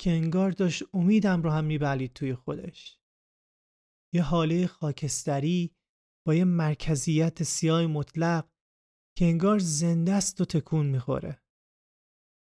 که 0.00 0.10
انگار 0.10 0.50
داشت 0.50 0.82
امیدم 0.94 1.42
رو 1.42 1.50
هم 1.50 1.64
میبلید 1.64 2.12
توی 2.12 2.34
خودش. 2.34 3.00
یه 4.14 4.22
حاله 4.22 4.66
خاکستری 4.66 5.76
با 6.26 6.34
یه 6.34 6.44
مرکزیت 6.44 7.42
سیاه 7.42 7.86
مطلق 7.86 8.50
که 9.18 9.24
انگار 9.24 9.58
زنده 9.58 10.12
است 10.12 10.40
و 10.40 10.44
تکون 10.44 10.86
می‌خوره. 10.86 11.42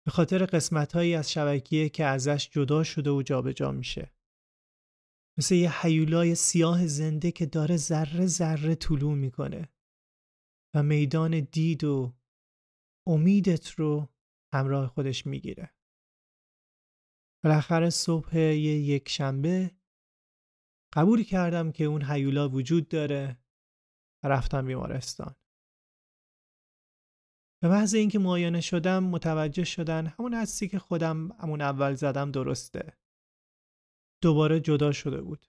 به 0.07 0.11
خاطر 0.11 0.47
قسمت 0.47 0.93
هایی 0.93 1.15
از 1.15 1.33
شبکیه 1.33 1.89
که 1.89 2.05
ازش 2.05 2.51
جدا 2.51 2.85
شده 2.85 3.11
و 3.11 3.23
جابجا 3.23 3.53
جا 3.53 3.73
میشه. 3.73 4.15
مثل 5.39 5.55
یه 5.55 5.83
حیولای 5.83 6.35
سیاه 6.35 6.87
زنده 6.87 7.33
که 7.33 7.47
داره 7.47 7.77
ذره 7.77 8.27
ذره 8.27 8.75
طلوع 8.75 9.15
می‌کنه 9.15 9.69
و 10.75 10.83
میدان 10.83 11.41
دید 11.41 11.85
و 11.85 12.17
امیدت 13.09 13.71
رو 13.71 14.09
همراه 14.55 14.87
خودش 14.89 15.27
می‌گیره. 15.27 15.75
بالاخره 17.45 17.91
صبح 17.91 18.37
یک 18.37 19.09
شنبه 19.09 19.71
قبول 20.95 21.23
کردم 21.23 21.73
که 21.73 21.85
اون 21.85 22.03
حیولا 22.03 22.49
وجود 22.49 22.89
داره 22.89 23.39
و 24.25 24.29
رفتم 24.29 24.67
بیمارستان. 24.67 25.37
به 27.63 27.69
محض 27.69 27.95
اینکه 27.95 28.19
معاینه 28.19 28.61
شدم 28.61 29.05
متوجه 29.05 29.65
شدن 29.65 30.07
همون 30.07 30.35
حسی 30.35 30.69
که 30.69 30.79
خودم 30.79 31.33
همون 31.33 31.61
اول 31.61 31.95
زدم 31.95 32.31
درسته. 32.31 33.02
دوباره 34.23 34.61
جدا 34.61 34.93
شده 34.93 35.23
بود. 35.23 35.47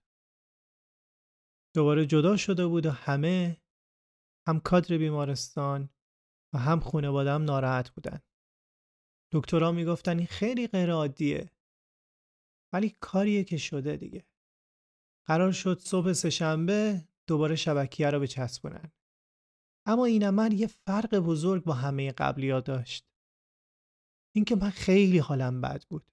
دوباره 1.75 2.05
جدا 2.05 2.37
شده 2.37 2.67
بود 2.67 2.85
و 2.85 2.91
همه 2.91 3.61
هم 4.47 4.59
کادر 4.59 4.97
بیمارستان 4.97 5.89
و 6.53 6.57
هم 6.57 6.79
خانوادم 6.79 7.43
ناراحت 7.43 7.89
بودن. 7.89 8.19
دکترها 9.31 9.71
می‌گفتن 9.71 10.17
این 10.17 10.27
خیلی 10.27 10.67
غیر 10.67 10.91
عادیه 10.91 11.51
ولی 12.73 12.95
کاریه 12.99 13.43
که 13.43 13.57
شده 13.57 13.97
دیگه. 13.97 14.25
قرار 15.27 15.51
شد 15.51 15.79
صبح 15.79 16.13
سهشنبه 16.13 17.07
دوباره 17.27 17.55
شبکیه 17.55 18.09
رو 18.09 18.19
بچسبونن. 18.19 18.91
اما 19.85 20.05
این 20.05 20.23
عمل 20.23 20.53
یه 20.53 20.67
فرق 20.67 21.15
بزرگ 21.15 21.63
با 21.63 21.73
همه 21.73 22.11
قبلی 22.11 22.61
داشت. 22.61 23.09
اینکه 24.35 24.55
من 24.55 24.69
خیلی 24.69 25.17
حالم 25.17 25.61
بد 25.61 25.83
بود. 25.83 26.12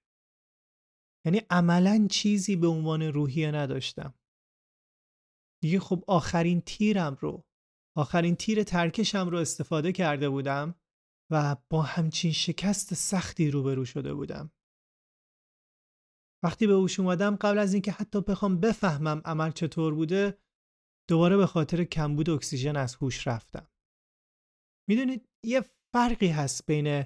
یعنی 1.25 1.41
عملا 1.49 2.07
چیزی 2.11 2.55
به 2.55 2.67
عنوان 2.67 3.01
روحیه 3.01 3.51
نداشتم. 3.51 4.13
دیگه 5.63 5.79
خب 5.79 6.03
آخرین 6.07 6.61
تیرم 6.61 7.17
رو 7.19 7.45
آخرین 7.97 8.35
تیر 8.35 8.63
ترکشم 8.63 9.29
رو 9.29 9.37
استفاده 9.37 9.91
کرده 9.91 10.29
بودم 10.29 10.75
و 11.31 11.55
با 11.69 11.81
همچین 11.81 12.31
شکست 12.31 12.93
سختی 12.93 13.51
روبرو 13.51 13.85
شده 13.85 14.13
بودم. 14.13 14.51
وقتی 16.43 16.67
به 16.67 16.73
هوش 16.73 16.99
اومدم 16.99 17.35
قبل 17.35 17.57
از 17.57 17.73
اینکه 17.73 17.91
حتی 17.91 18.21
بخوام 18.21 18.59
بفهمم 18.59 19.21
عمل 19.25 19.51
چطور 19.51 19.95
بوده 19.95 20.37
دوباره 21.09 21.37
به 21.37 21.47
خاطر 21.47 21.83
کمبود 21.83 22.29
اکسیژن 22.29 22.75
از 22.75 22.95
هوش 22.95 23.27
رفتم. 23.27 23.67
می‌دونید 24.89 25.29
یه 25.45 25.61
فرقی 25.93 26.27
هست 26.27 26.65
بین 26.65 27.03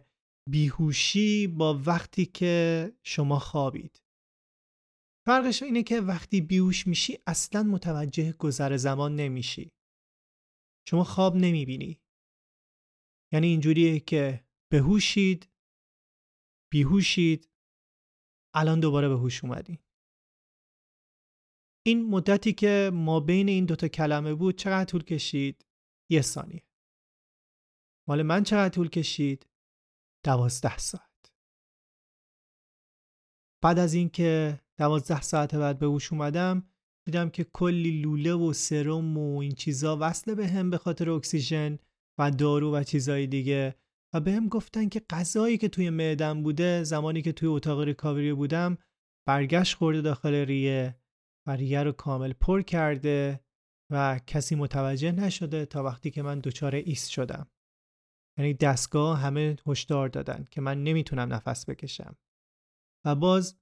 بیهوشی 0.50 1.48
با 1.48 1.82
وقتی 1.86 2.26
که 2.26 2.94
شما 3.04 3.40
خوابید. 3.40 4.05
فرقش 5.26 5.64
اینه 5.64 5.84
که 5.84 6.02
وقتی 6.02 6.42
بیهوش 6.42 6.88
میشی 6.88 7.18
اصلا 7.28 7.64
متوجه 7.64 8.32
گذر 8.32 8.78
زمان 8.78 9.16
نمیشی. 9.16 9.72
شما 10.88 11.04
خواب 11.04 11.36
نمی‌بینی. 11.36 12.02
یعنی 13.34 13.48
اینجوریه 13.48 14.00
که 14.00 14.46
بهوشید 14.72 15.50
بیهوشید 16.72 17.50
الان 18.56 18.80
دوباره 18.80 19.10
به 19.10 19.16
هوش 19.16 19.44
اومدی. 19.44 19.80
این 21.86 22.06
مدتی 22.10 22.54
که 22.54 22.92
ما 22.94 23.20
بین 23.20 23.50
این 23.50 23.66
دوتا 23.66 23.88
کلمه 23.88 24.34
بود 24.34 24.58
چقدر 24.58 24.86
طول 24.92 25.04
کشید؟ 25.04 25.66
یه 26.12 26.22
ثانیه. 26.22 26.64
مال 28.08 28.24
من 28.24 28.44
چقدر 28.44 28.74
طول 28.76 28.90
کشید؟ 28.90 29.48
دوازده 30.26 30.78
ساعت. 30.78 31.34
بعد 33.64 33.80
از 33.80 33.94
اینکه 33.94 34.62
دوازده 34.80 35.22
ساعت 35.22 35.56
بعد 35.56 35.80
به 35.80 35.86
هوش 35.86 36.14
اومدم 36.14 36.64
دیدم 37.06 37.30
که 37.30 37.44
کلی 37.44 38.02
لوله 38.02 38.34
و 38.34 38.54
سرم 38.54 39.18
و 39.18 39.38
این 39.38 39.52
چیزا 39.52 39.98
وصله 40.02 40.36
به 40.36 40.48
هم 40.48 40.70
به 40.70 40.78
خاطر 40.78 41.10
اکسیژن 41.10 41.80
و 42.20 42.32
دارو 42.32 42.76
و 42.76 42.84
چیزای 42.84 43.28
دیگه. 43.28 43.76
و 44.14 44.20
به 44.20 44.32
هم 44.32 44.48
گفتن 44.48 44.90
که 44.90 45.02
غذایی 45.10 45.58
که 45.58 45.70
توی 45.70 45.90
معدم 45.90 46.44
بوده 46.44 46.84
زمانی 46.84 47.22
که 47.22 47.32
توی 47.32 47.48
اتاق 47.48 47.82
ریکاوری 47.82 48.34
بودم 48.34 48.78
برگشت 49.28 49.78
خورده 49.78 50.02
داخل 50.02 50.34
ریه 50.34 50.96
و 51.48 51.52
ریه 51.52 51.84
رو 51.84 51.92
کامل 51.92 52.34
پر 52.34 52.62
کرده 52.62 53.46
و 53.92 54.20
کسی 54.28 54.56
متوجه 54.56 55.12
نشده 55.12 55.66
تا 55.66 55.84
وقتی 55.84 56.12
که 56.12 56.22
من 56.22 56.40
دچار 56.40 56.76
ایست 56.76 57.10
شدم. 57.10 57.48
یعنی 58.40 58.54
دستگاه 58.54 59.20
همه 59.20 59.56
هشدار 59.68 60.10
دادن 60.10 60.46
که 60.52 60.62
من 60.62 60.84
نمی‌تونم 60.84 61.34
نفس 61.34 61.70
بکشم. 61.70 62.18
و 63.06 63.16
باز 63.16 63.58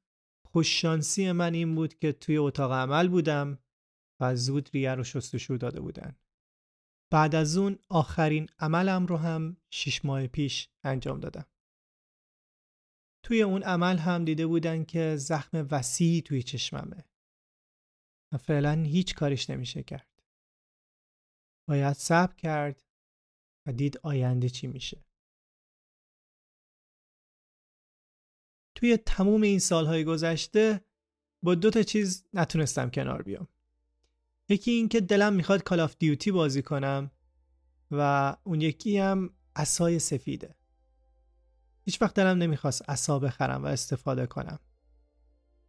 خوششانسی 0.53 1.31
من 1.31 1.53
این 1.53 1.75
بود 1.75 1.99
که 1.99 2.11
توی 2.11 2.37
اتاق 2.37 2.71
عمل 2.71 3.07
بودم 3.07 3.59
و 4.19 4.35
زود 4.35 4.69
ریه 4.73 4.95
رو 4.95 5.03
شستشو 5.03 5.57
داده 5.57 5.81
بودن 5.81 6.15
بعد 7.13 7.35
از 7.35 7.57
اون 7.57 7.79
آخرین 7.89 8.49
عملم 8.59 9.05
رو 9.05 9.17
هم 9.17 9.57
شش 9.69 10.05
ماه 10.05 10.27
پیش 10.27 10.69
انجام 10.83 11.19
دادم. 11.19 11.45
توی 13.25 13.41
اون 13.41 13.63
عمل 13.63 13.97
هم 13.97 14.25
دیده 14.25 14.47
بودن 14.47 14.83
که 14.83 15.15
زخم 15.17 15.67
وسیعی 15.71 16.21
توی 16.21 16.43
چشممه. 16.43 17.05
و 18.33 18.37
فعلا 18.37 18.83
هیچ 18.83 19.15
کارش 19.15 19.49
نمیشه 19.49 19.83
کرد. 19.83 20.23
باید 21.69 21.93
صبر 21.93 22.35
کرد 22.35 22.83
و 23.67 23.73
دید 23.73 23.97
آینده 23.97 24.49
چی 24.49 24.67
میشه. 24.67 25.05
توی 28.84 28.98
تموم 28.98 29.41
این 29.41 29.60
سالهای 29.60 30.04
گذشته 30.04 30.82
با 31.43 31.56
دو 31.56 31.69
تا 31.69 31.84
چیز 31.84 32.26
نتونستم 32.34 32.89
کنار 32.89 33.22
بیام. 33.22 33.48
یکی 34.50 34.72
این 34.72 34.89
که 34.89 35.02
دلم 35.02 35.34
می‌خواد 35.34 35.63
کال 35.63 35.80
آف 35.80 35.96
دیوتی 36.00 36.32
بازی 36.32 36.62
کنم 36.62 37.12
و 37.91 38.36
اون 38.43 38.62
یکی 38.62 38.98
هم 38.98 39.30
اسای 39.56 40.00
سفیده. 40.00 40.56
هیچ 41.86 42.02
وقت 42.02 42.15
دلم 42.15 42.38
نمی‌خواست 42.38 42.89
اسا 42.89 43.19
بخرم 43.19 43.63
و 43.63 43.67
استفاده 43.67 44.26
کنم. 44.26 44.60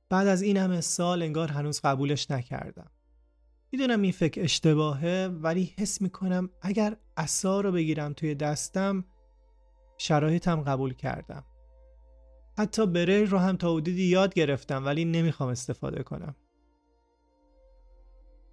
بعد 0.09 0.27
از 0.27 0.43
این 0.43 0.57
همه 0.57 0.81
سال 0.81 1.23
انگار 1.23 1.49
هنوز 1.49 1.81
قبولش 1.81 2.31
نکردم. 2.31 2.91
می‌دونم 3.73 4.03
این 4.03 4.13
فکر 4.13 4.43
اشتباهه 4.43 5.27
ولی 5.33 5.75
حس 5.79 6.01
می‌کنم 6.01 6.51
اگر 6.63 6.97
اسا 7.17 7.61
رو 7.61 7.73
بگیرم 7.73 8.13
توی 8.13 8.35
دستم 8.35 9.05
شرایطم 9.99 10.61
قبول 10.63 10.95
کردم. 10.95 11.45
حتی 12.59 12.87
بره 12.87 13.25
رو 13.25 13.39
هم 13.39 13.57
تا 13.57 13.75
حدودی 13.75 14.05
یاد 14.05 14.35
گرفتم 14.35 14.85
ولی 14.85 15.05
نمی‌خوام 15.05 15.49
استفاده 15.49 16.03
کنم. 16.03 16.37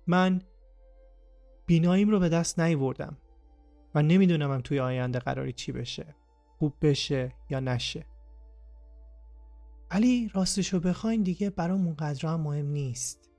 من 0.07 0.41
بیناییم 1.65 2.09
رو 2.09 2.19
به 2.19 2.29
دست 2.29 2.59
نیوردم 2.59 3.17
و 3.95 4.01
نمی‌دونم 4.01 4.61
توی 4.61 4.79
آینده 4.79 5.19
قراری 5.19 5.53
چی 5.53 5.71
بشه 5.71 6.15
خوب 6.59 6.73
بشه 6.81 7.33
یا 7.49 7.59
نشه. 7.59 8.05
ولی 9.91 10.31
راستشو 10.33 10.79
بخواین 10.79 11.23
دیگه 11.23 11.49
برام 11.49 11.85
اونقدر 11.85 12.27
هم 12.27 12.41
مهم 12.41 12.65
نیست. 12.65 13.29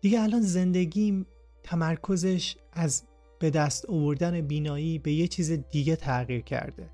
دیگه 0.00 0.20
الان 0.20 0.40
زندگیم 0.40 1.26
تمرکزش 1.62 2.56
از 2.72 3.02
به 3.38 3.50
دست 3.50 3.90
آوردن 3.90 4.40
بینایی 4.40 4.98
به 4.98 5.12
یه 5.12 5.28
چیز 5.28 5.50
دیگه 5.50 5.96
تغییر 5.96 6.40
کرده. 6.40 6.90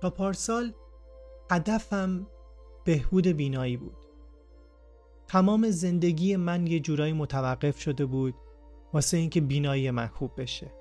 تا 0.00 0.10
پارسال 0.10 0.72
هدفم 1.50 2.26
بهبود 2.84 3.26
بینایی 3.26 3.76
بود. 3.76 3.96
تمام 5.26 5.70
زندگی 5.70 6.36
من 6.36 6.66
یه 6.66 6.80
جورایی 6.80 7.12
متوقف 7.12 7.80
شده 7.80 8.06
بود 8.06 8.34
واسه 8.92 9.16
اینکه 9.16 9.40
بینایی 9.40 9.90
من 9.90 10.06
خوب 10.06 10.30
بشه. 10.36 10.72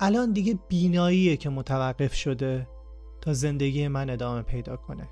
الان 0.00 0.32
دیگه 0.32 0.58
بیناییه 0.68 1.36
که 1.36 1.48
متوقف 1.48 2.14
شده 2.14 2.68
تا 3.20 3.32
زندگی 3.32 3.88
من 3.88 4.10
ادامه 4.10 4.42
پیدا 4.42 4.76
کنه. 4.76 5.08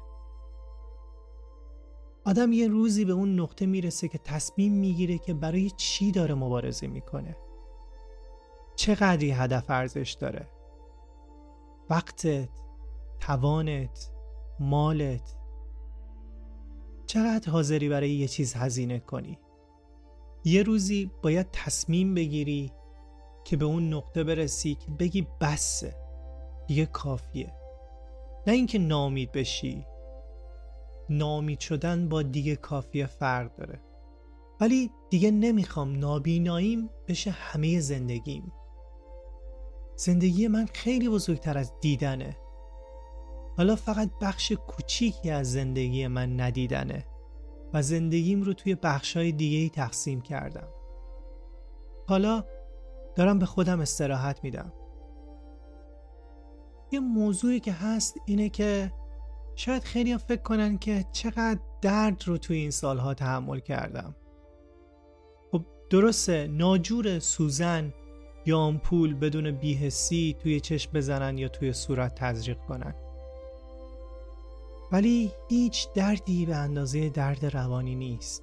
آدم 2.25 2.53
یه 2.53 2.69
روزی 2.69 3.05
به 3.05 3.13
اون 3.13 3.41
نقطه 3.41 3.67
می‌رسه 3.67 4.09
که 4.09 4.19
تصمیم 4.19 4.73
می‌گیره 4.73 5.19
که 5.19 5.35
برای 5.35 5.71
چی 5.71 6.13
داره 6.13 6.35
مبارزه 6.35 6.87
می‌کنه. 6.87 7.37
چقدری 8.77 9.31
هدف 9.31 9.65
ارزش 9.69 10.17
داره؟ 10.21 10.49
وقتت 11.91 12.49
توانت 13.27 14.11
مالت. 14.61 15.37
چقدر 17.07 17.51
حاضری 17.51 17.89
برای 17.89 18.11
یه 18.11 18.29
چیز 18.29 18.55
هزینه 18.55 18.99
کنی؟ 18.99 19.39
یه 20.45 20.63
روزی 20.63 21.11
باید 21.23 21.47
تصمیم 21.53 22.15
بگیری 22.15 22.73
که 23.45 23.57
به 23.57 23.65
اون 23.65 23.95
نقطه 23.95 24.25
برسی 24.25 24.75
که 24.75 24.91
بگی 24.91 25.27
بسه 25.41 25.97
دیگه 26.67 26.87
کافیه. 26.87 27.53
نه 28.47 28.53
اینکه 28.53 28.79
نامید 28.79 29.33
بشی. 29.33 29.87
نامید 31.09 31.61
شدن 31.61 32.09
با 32.09 32.23
دیگه 32.23 32.57
کافیه 32.57 33.07
فرق 33.07 33.57
داره. 33.57 33.81
ولی 34.61 34.91
دیگه 35.11 35.31
نمی‌خوام 35.31 35.99
نابیناییم 35.99 36.91
بشه 37.09 37.31
همه 37.31 37.81
زندگیم. 37.81 38.53
زندگی 39.97 40.49
من 40.49 40.67
خیلی 40.67 41.09
بزرگتر 41.09 41.59
از 41.59 41.73
دیدنه. 41.81 42.37
حالا 43.57 43.77
فقط 43.77 44.11
بخش 44.21 44.53
کوچیکی 44.53 45.31
از 45.31 45.53
زندگی 45.53 46.07
من 46.07 46.41
ندیدنه 46.41 47.05
و 47.73 47.83
زندگیم 47.83 48.43
رو 48.43 48.53
توی 48.53 48.75
بخشای 48.75 49.33
دیگه 49.33 49.59
ای 49.59 49.69
تقسیم 49.69 50.21
کردم. 50.21 50.69
حالا 52.09 52.45
دارم 53.17 53.39
به 53.39 53.47
خودم 53.47 53.81
استراحت 53.81 54.45
میدم. 54.45 54.73
یه 56.93 57.01
موضوعی 57.01 57.61
که 57.61 57.73
هست 57.73 58.17
اینه 58.27 58.49
که 58.49 58.93
شاید 59.55 59.83
خیلی 59.83 60.19
فکر 60.19 60.43
کنن 60.43 60.79
که 60.79 61.05
چقدر 61.13 61.61
درد 61.83 62.23
رو 62.27 62.39
توی 62.39 62.57
این 62.57 62.71
سالها 62.71 63.15
تحمل 63.15 63.59
کردم. 63.61 64.17
خب 65.53 65.65
درسته 65.91 66.47
ناجور 66.47 67.19
سوزن 67.19 67.95
یا 68.47 68.59
آمپول 68.59 69.15
بدون 69.15 69.51
بیهسی 69.51 70.37
توی 70.39 70.61
چشم 70.61 70.93
بزنن 70.93 71.39
یا 71.39 71.49
توی 71.49 71.73
صورت 71.73 72.15
تزریق 72.15 72.59
کنن. 72.59 72.95
ولی 74.93 75.33
هیچ 75.49 75.93
دردی 75.93 76.47
به 76.47 76.57
اندازه 76.57 77.09
درد 77.09 77.47
روانی 77.47 77.95
نیست. 77.95 78.43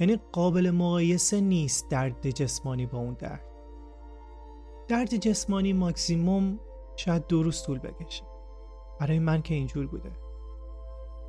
یعنی 0.00 0.20
قابل 0.32 0.70
مقایسه 0.70 1.40
نیست 1.40 1.90
درد 1.90 2.30
جسمانی 2.30 2.86
با 2.86 2.98
اون 2.98 3.14
درد. 3.14 3.44
درد 4.88 5.16
جسمانی 5.16 5.72
ماکسیموم 5.72 6.60
شاید 6.96 7.26
دو 7.26 7.42
روز 7.42 7.62
طول 7.62 7.78
بکشه. 7.78 8.24
برای 9.00 9.18
من 9.18 9.42
که 9.42 9.54
اینجور 9.54 9.86
بوده. 9.86 10.10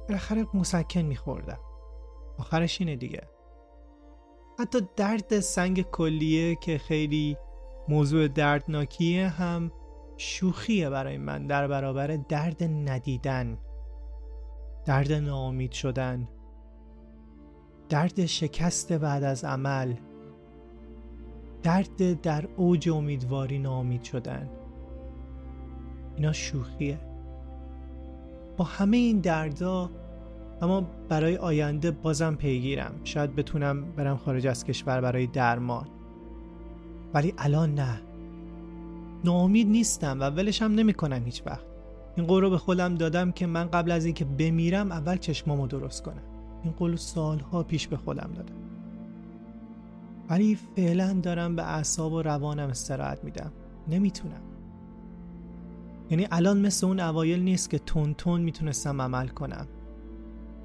بالاخره 0.08 0.48
مسکن 0.54 1.02
میخوردم. 1.02 1.60
آخرش 2.40 2.82
اینه 2.82 2.96
دیگه. 2.96 3.22
حتی 4.60 4.80
درد 4.96 5.40
سنگ 5.40 5.82
کلیه 5.82 6.56
که 6.56 6.78
خیلی 6.78 7.38
موضوع 7.88 8.28
دردناکیه 8.28 9.28
هم 9.28 9.72
شوخیه 10.18 10.90
برای 10.90 11.18
من 11.18 11.48
در 11.48 11.68
برابر 11.68 12.08
درد 12.08 12.64
ندیدن. 12.64 13.58
درد 14.88 15.12
ناامید 15.12 15.72
شدن 15.72 16.28
درد 17.90 18.26
شکست 18.26 18.94
بعد 18.94 19.24
از 19.24 19.44
عمل 19.44 19.94
درد 21.64 22.22
در 22.22 22.48
اوج 22.58 22.90
امیدواری 22.90 23.60
ناامید 23.60 24.04
شدن. 24.04 24.50
اینا 26.16 26.32
شوخیه. 26.32 27.00
با 28.58 28.66
همه 28.66 28.98
این 28.98 29.20
دردا 29.20 29.90
اما 30.62 30.82
برای 31.10 31.38
آینده 31.38 31.92
بازم 31.92 32.36
پیگیرم. 32.36 33.02
شاید 33.04 33.36
بتونم 33.36 33.92
برم 33.92 34.18
خارج 34.18 34.48
از 34.48 34.64
کشور 34.64 35.02
برای 35.02 35.28
درمان. 35.28 35.88
ولی 37.14 37.34
الان 37.38 37.76
نه. 37.76 38.02
ناامید 39.24 39.68
نیستم 39.68 40.20
و 40.20 40.24
ولشم 40.30 40.66
نمی‌کنم 40.66 41.26
هیچ 41.26 41.44
وقت 41.46 41.67
این 42.18 42.26
قول 42.26 42.44
رو 42.44 42.50
به 42.50 42.58
خودم 42.58 42.96
دادم 42.96 43.32
که 43.32 43.48
من 43.48 43.68
قبل 43.68 43.92
از 43.92 44.06
اینکه 44.06 44.26
بمیرم 44.26 44.92
اول 44.92 45.18
چشمامو 45.18 45.68
درست 45.68 46.04
کنم. 46.04 46.24
این 46.64 46.74
قول 46.74 46.96
سالها 46.96 47.64
پیش 47.64 47.88
به 47.88 47.98
خودم 47.98 48.32
دادم. 48.36 48.56
ولی 50.30 50.58
فعلا 50.76 51.14
دارم 51.14 51.56
به 51.56 51.64
اعصاب 51.64 52.14
و 52.14 52.22
روانم 52.22 52.70
استراحت 52.70 53.24
میدم. 53.24 53.52
نمی‌تونم. 53.88 54.42
یعنی 56.10 56.28
الان 56.32 56.62
مثل 56.62 56.88
اون 56.88 57.00
اوایل 57.00 57.44
نیست 57.44 57.70
که 57.70 57.80
تون 57.80 58.14
تون 58.14 58.42
می‌تونستم 58.42 59.02
عمل 59.02 59.28
کنم. 59.28 59.68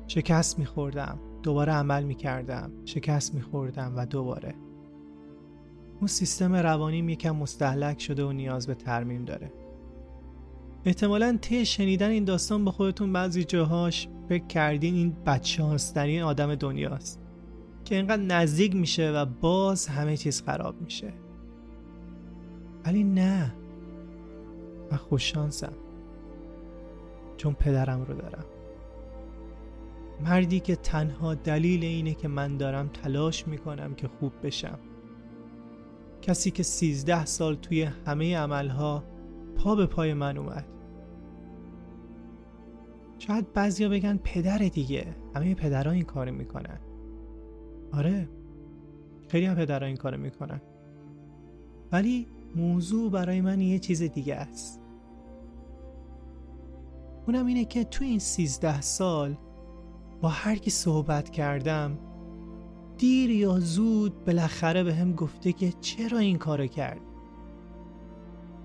شکست 0.06 0.58
میخوردم 0.58 1.18
دوباره 1.42 1.72
عمل 1.72 2.02
می‌کردم 2.02 2.70
شکست 2.84 3.34
میخوردم 3.34 3.92
و 3.96 4.06
دوباره. 4.06 4.54
اون 5.98 6.06
سیستم 6.06 6.54
روانیم 6.54 7.08
یکم 7.08 7.36
مستحلک 7.36 8.00
شده 8.00 8.24
و 8.24 8.32
نیاز 8.32 8.66
به 8.66 8.74
ترمیم 8.74 9.24
داره. 9.24 9.52
احتمالا 10.84 11.38
طی 11.40 11.66
شنیدن 11.66 12.10
این 12.10 12.24
داستان 12.24 12.64
به 12.64 12.70
خودتون 12.70 13.12
بعضی 13.12 13.44
جاهاش 13.44 14.08
فکر 14.28 14.46
کردین 14.46 14.94
این 14.94 15.16
بچه 15.26 15.62
هاسترین 15.62 16.22
آدم 16.22 16.54
دنیاست 16.54 17.20
که 17.84 17.96
اینقدر 17.96 18.22
نزدیک 18.22 18.76
میشه 18.76 19.10
و 19.10 19.24
باز 19.24 19.86
همه 19.86 20.16
چیز 20.16 20.42
خراب 20.42 20.82
میشه. 20.82 21.12
ولی 22.84 23.04
نه. 23.04 23.54
و 24.92 24.96
خوششانسم 24.96 25.72
چون 27.36 27.54
پدرم 27.54 28.00
رو 28.00 28.14
دارم. 28.14 28.44
مردی 30.24 30.60
که 30.60 30.76
تنها 30.76 31.34
دلیل 31.34 31.84
اینه 31.84 32.14
که 32.14 32.28
من 32.28 32.56
دارم 32.56 32.88
تلاش 32.88 33.48
می‌کنم 33.48 33.94
که 33.94 34.08
خوب 34.08 34.32
بشم. 34.42 34.78
کسی 36.22 36.50
که 36.50 36.62
سیزده 36.62 37.24
سال 37.24 37.54
توی 37.54 37.82
همه 37.82 38.36
عملها 38.36 39.04
پا 39.56 39.74
به 39.74 39.86
پای 39.86 40.14
من 40.14 40.36
اومد. 40.36 40.64
شاید 43.18 43.52
بعضیا 43.52 43.88
بگن 43.88 44.16
پدر 44.24 44.58
دیگه. 44.58 45.16
همه 45.34 45.54
پدرها 45.54 45.92
این 45.92 46.04
کارو 46.04 46.32
می‌کنن. 46.32 46.78
آره. 47.92 48.28
خیلی 49.28 49.46
هم 49.46 49.54
پدرها 49.54 49.86
این 49.86 49.96
کارو 49.96 50.16
می‌کنن. 50.20 50.60
ولی 51.92 52.26
موضوع 52.56 53.10
برای 53.10 53.40
من 53.40 53.60
یه 53.60 53.78
چیز 53.78 54.02
دیگه 54.02 54.34
است. 54.34 54.80
اونم 57.26 57.46
اینه 57.46 57.64
که 57.64 57.84
تو 57.84 58.04
این 58.04 58.18
سیزده 58.18 58.80
سال 58.80 59.36
با 60.20 60.28
هر 60.28 60.56
کی 60.56 60.70
صحبت 60.70 61.30
کردم 61.30 61.98
دیر 62.98 63.30
یا 63.30 63.58
زود 63.58 64.24
بالاخره 64.24 64.84
به 64.84 64.94
هم 64.94 65.12
گفته 65.12 65.52
که 65.52 65.72
چرا 65.80 66.18
این 66.18 66.38
کارو 66.38 66.66
کردی 66.66 67.11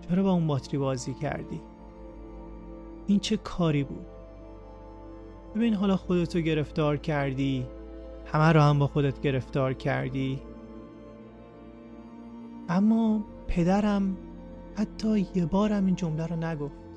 چرا 0.09 0.23
با 0.23 0.31
اون 0.31 0.47
باتری 0.47 0.77
بازی 0.77 1.13
کردی؟ 1.13 1.61
این 3.07 3.19
چه 3.19 3.37
کاری 3.37 3.83
بود؟ 3.83 4.05
ببین 5.55 5.73
حالا 5.73 5.97
خودتو 5.97 6.39
گرفتار 6.39 6.97
کردی؟ 6.97 7.65
همه 8.25 8.53
رو 8.53 8.61
هم 8.61 8.79
با 8.79 8.87
خودت 8.87 9.21
گرفتار 9.21 9.73
کردی؟ 9.73 10.41
اما 12.69 13.23
پدرم 13.47 14.17
حتی 14.75 15.27
یه 15.35 15.45
بارم 15.45 15.85
این 15.85 15.95
جمله 15.95 16.27
رو 16.27 16.35
نگفت. 16.35 16.87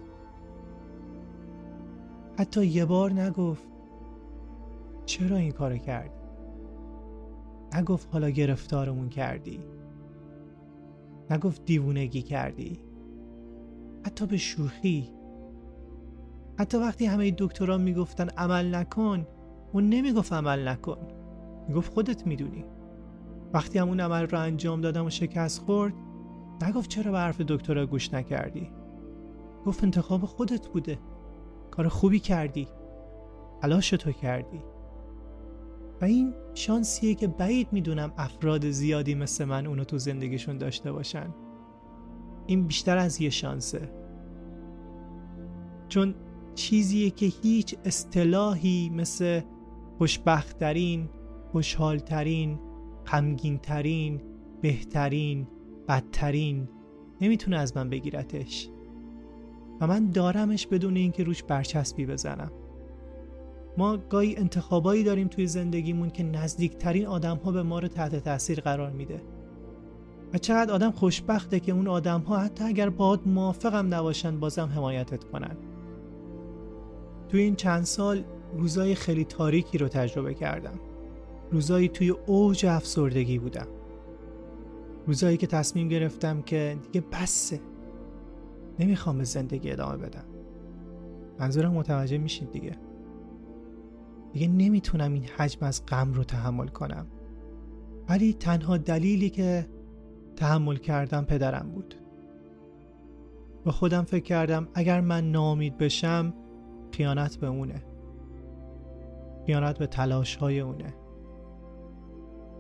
حتی 2.39 2.67
یه 2.67 2.85
بار 2.85 3.13
نگفت 3.13 3.63
چرا 5.07 5.37
این 5.37 5.53
کار 5.53 5.77
کردی؟ 5.77 6.21
نگفت 7.75 8.09
حالا 8.13 8.31
گرفتارمون 8.31 9.09
کردی. 9.09 9.61
نگفت 11.31 11.65
دیوونگی 11.65 12.23
کردی. 12.23 12.90
حتی 14.07 14.27
به 14.27 14.37
شوخی. 14.37 15.09
حتی 16.59 16.79
وقتی 16.79 17.07
همه 17.07 17.35
دکترها 17.39 17.79
می‌گفتن 17.79 18.29
عمل 18.29 18.75
نکن 18.75 19.27
اون 19.73 19.89
نمی‌گفت 19.89 20.33
عمل 20.33 20.69
نکن. 20.69 20.99
می‌گفت 21.69 21.93
خودت 21.93 22.27
می‌دونی. 22.27 22.65
وقتی 23.53 23.79
همون 23.79 24.01
عمل 24.01 24.27
رو 24.27 24.39
انجام 24.39 24.81
دادم 24.81 25.07
و 25.07 25.11
شکست 25.11 25.63
خورد 25.63 25.95
نگفت 26.63 26.91
چرا 26.91 27.13
به 27.13 27.19
حرف 27.19 27.41
دکترها 27.41 27.87
گوش 27.87 28.15
نکردی؟ 28.15 28.71
گفت 29.67 29.85
انتخاب 29.85 30.25
خودت 30.25 30.69
بوده. 30.69 30.99
کار 31.71 31.89
خوبی 31.89 32.19
کردی. 32.19 32.69
تلاش 33.63 33.91
تو 33.91 34.13
کردی. 34.13 34.63
و 36.01 36.05
این 36.05 36.35
شانسیه 36.55 37.15
که 37.15 37.27
بعید 37.27 37.69
می‌دونم 37.73 38.13
افراد 38.19 38.71
زیادی 38.71 39.15
مثل 39.15 39.45
من 39.45 39.67
اونو 39.67 39.85
تو 39.85 39.99
زندگیشون 39.99 40.59
داشته 40.59 40.93
باشن. 40.93 41.35
این 42.47 42.67
بیشتر 42.67 42.99
از 42.99 43.21
یه 43.21 43.31
شانسه. 43.31 43.93
چون 45.89 46.15
چیزیه 46.55 47.11
که 47.11 47.27
هیچ 47.27 47.77
اصطلاحی 47.85 48.91
مثل 48.95 49.41
خوشبختترین 49.99 51.09
خوشحالترین 51.53 52.59
غمگینترین 53.07 54.21
بهترین 54.61 55.47
بدترین 55.89 56.69
نمی‌تونه 57.21 57.59
از 57.59 57.77
من 57.77 57.91
بگیرتش. 57.91 58.69
و 59.81 59.87
من 59.87 60.11
دارمش 60.11 60.67
بدون 60.67 60.97
اینکه 60.97 61.25
روش 61.25 61.43
برچسبی 61.43 62.07
بزنم. 62.07 62.53
ما 63.79 63.97
گاهی 63.97 64.37
انتخابایی 64.37 65.05
داریم 65.05 65.29
توی 65.29 65.47
زندگیمون 65.47 66.11
که 66.11 66.23
نزدیکترین 66.23 67.07
آدم 67.07 67.37
ها 67.37 67.53
به 67.53 67.63
ما 67.63 67.79
رو 67.79 67.89
تحت 67.89 68.17
تاثیر 68.17 68.61
قرار 68.61 68.91
میده. 68.91 69.23
و 70.35 70.39
چقدر 70.39 70.73
آدم 70.73 70.91
خوشبخته 70.91 71.61
که 71.61 71.73
اون 71.73 71.89
آدم 71.89 72.21
ها 72.21 72.39
حتی 72.39 72.65
اگر 72.65 72.91
باهات 72.91 73.27
موافقم 73.27 73.95
نباشن 73.95 74.41
بازم 74.41 74.67
حمایتت 74.75 75.25
کنن. 75.25 75.57
توی 77.29 77.41
این 77.41 77.57
چند 77.57 77.85
سال 77.85 78.25
روزای 78.57 78.95
خیلی 78.95 79.25
تاریکی 79.25 79.79
رو 79.79 79.89
تجربه 79.89 80.35
کردم. 80.35 80.81
روزایی 81.51 81.89
توی 81.89 82.11
اوج 82.11 82.67
افسردگی 82.67 83.39
بودم. 83.39 83.67
روزایی 85.07 85.37
که 85.37 85.47
تصمیم 85.47 85.89
گرفتم 85.89 86.43
که 86.43 86.79
دیگه 86.83 87.07
بسه. 87.13 87.61
نمی‌خوام 88.79 89.19
به 89.19 89.25
زندگی 89.25 89.71
ادامه 89.71 89.97
بدم. 89.97 90.25
منظورم 91.39 91.73
متوجه 91.73 92.19
میشید 92.19 92.53
دیگه. 92.53 92.77
دیگه 94.33 94.49
نمی‌تونم 94.49 95.13
این 95.13 95.25
حجم 95.25 95.67
از 95.67 95.87
غم 95.87 96.13
رو 96.13 96.25
تحمل 96.25 96.69
کنم. 96.69 97.07
ولی 98.09 98.33
تنها 98.33 98.77
دلیلی 98.77 99.31
که 99.31 99.67
تحمل 100.41 100.77
کردم 100.77 101.25
پدرم 101.25 101.71
بود. 101.75 101.95
با 103.65 103.73
خودم 103.73 104.03
فکر 104.03 104.25
کردم 104.25 104.69
اگر 104.75 105.01
من 105.01 105.31
نامید 105.31 105.79
بشم 105.79 106.35
خیانت 106.93 107.37
به 107.37 107.47
اونه. 107.47 107.83
خیانت 109.47 109.79
به 109.79 109.87
تلاش 109.87 110.37
های 110.37 110.61
اونه. 110.61 110.95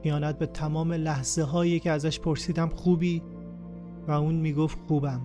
خیانت 0.02 0.38
به 0.38 0.46
تمام 0.46 0.92
لحظه 0.92 1.42
هایی 1.42 1.80
که 1.80 1.90
ازش 1.90 2.20
پرسیدم 2.20 2.68
خوبی 2.68 3.22
و 4.08 4.12
اون 4.12 4.34
می‌گفت 4.34 4.78
خوبم. 4.88 5.20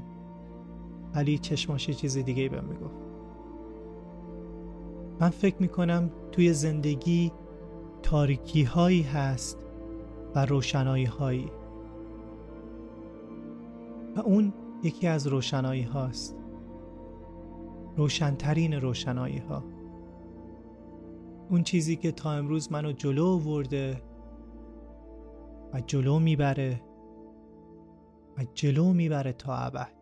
ولی 1.16 1.38
چشماش 1.38 1.89
چیز 1.89 2.18
دیگه 2.18 2.49
بهم 2.49 2.66
می‌گفت. 2.66 2.95
من 5.20 5.30
فکر 5.30 5.56
می‌کنم 5.60 6.10
توی 6.32 6.53
زندگی 6.53 7.32
تاریکی 8.03 8.64
هایی 8.64 9.01
هست 9.01 9.58
و 10.36 10.45
روشنایی 10.45 11.06
هایی 11.06 11.51
و 14.16 14.20
اون 14.20 14.53
یکی 14.84 15.07
از 15.07 15.28
روشنایی 15.28 15.84
هاست 15.84 16.38
روشنترین 17.97 18.74
روشنایی 18.74 19.38
ها 19.38 19.63
اون 21.49 21.63
چیزی 21.63 21.95
که 21.95 22.11
تا 22.11 22.32
امروز 22.32 22.72
منو 22.72 22.91
جلو 22.91 23.39
ورده 23.39 24.01
و 25.74 25.82
جلو 25.82 26.20
می‌بره 26.20 26.82
و 28.38 28.43
جلو 28.53 28.93
می‌بره 28.93 29.34
تا 29.34 29.55
ابد. 29.55 29.94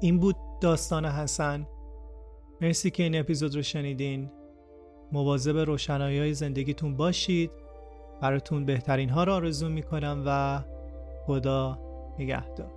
این 0.00 0.18
بود 0.18 0.36
داستان 0.60 1.04
حسن. 1.04 1.66
مرسی 2.60 2.90
که 2.90 3.02
این 3.02 3.20
اپیزود 3.20 3.56
رو 3.56 3.62
شنیدین. 3.62 4.30
مواظب 5.12 5.56
روشنایی 5.56 6.18
های 6.18 6.34
زندگیتون 6.34 6.96
باشید. 6.96 7.50
براتون 8.22 8.64
بهترین 8.64 9.08
ها 9.08 9.24
رو 9.24 9.32
آرزو 9.32 9.68
می‌کنم 9.68 10.22
و 10.26 10.60
خدا 11.26 11.78
نگهدار. 12.18 12.75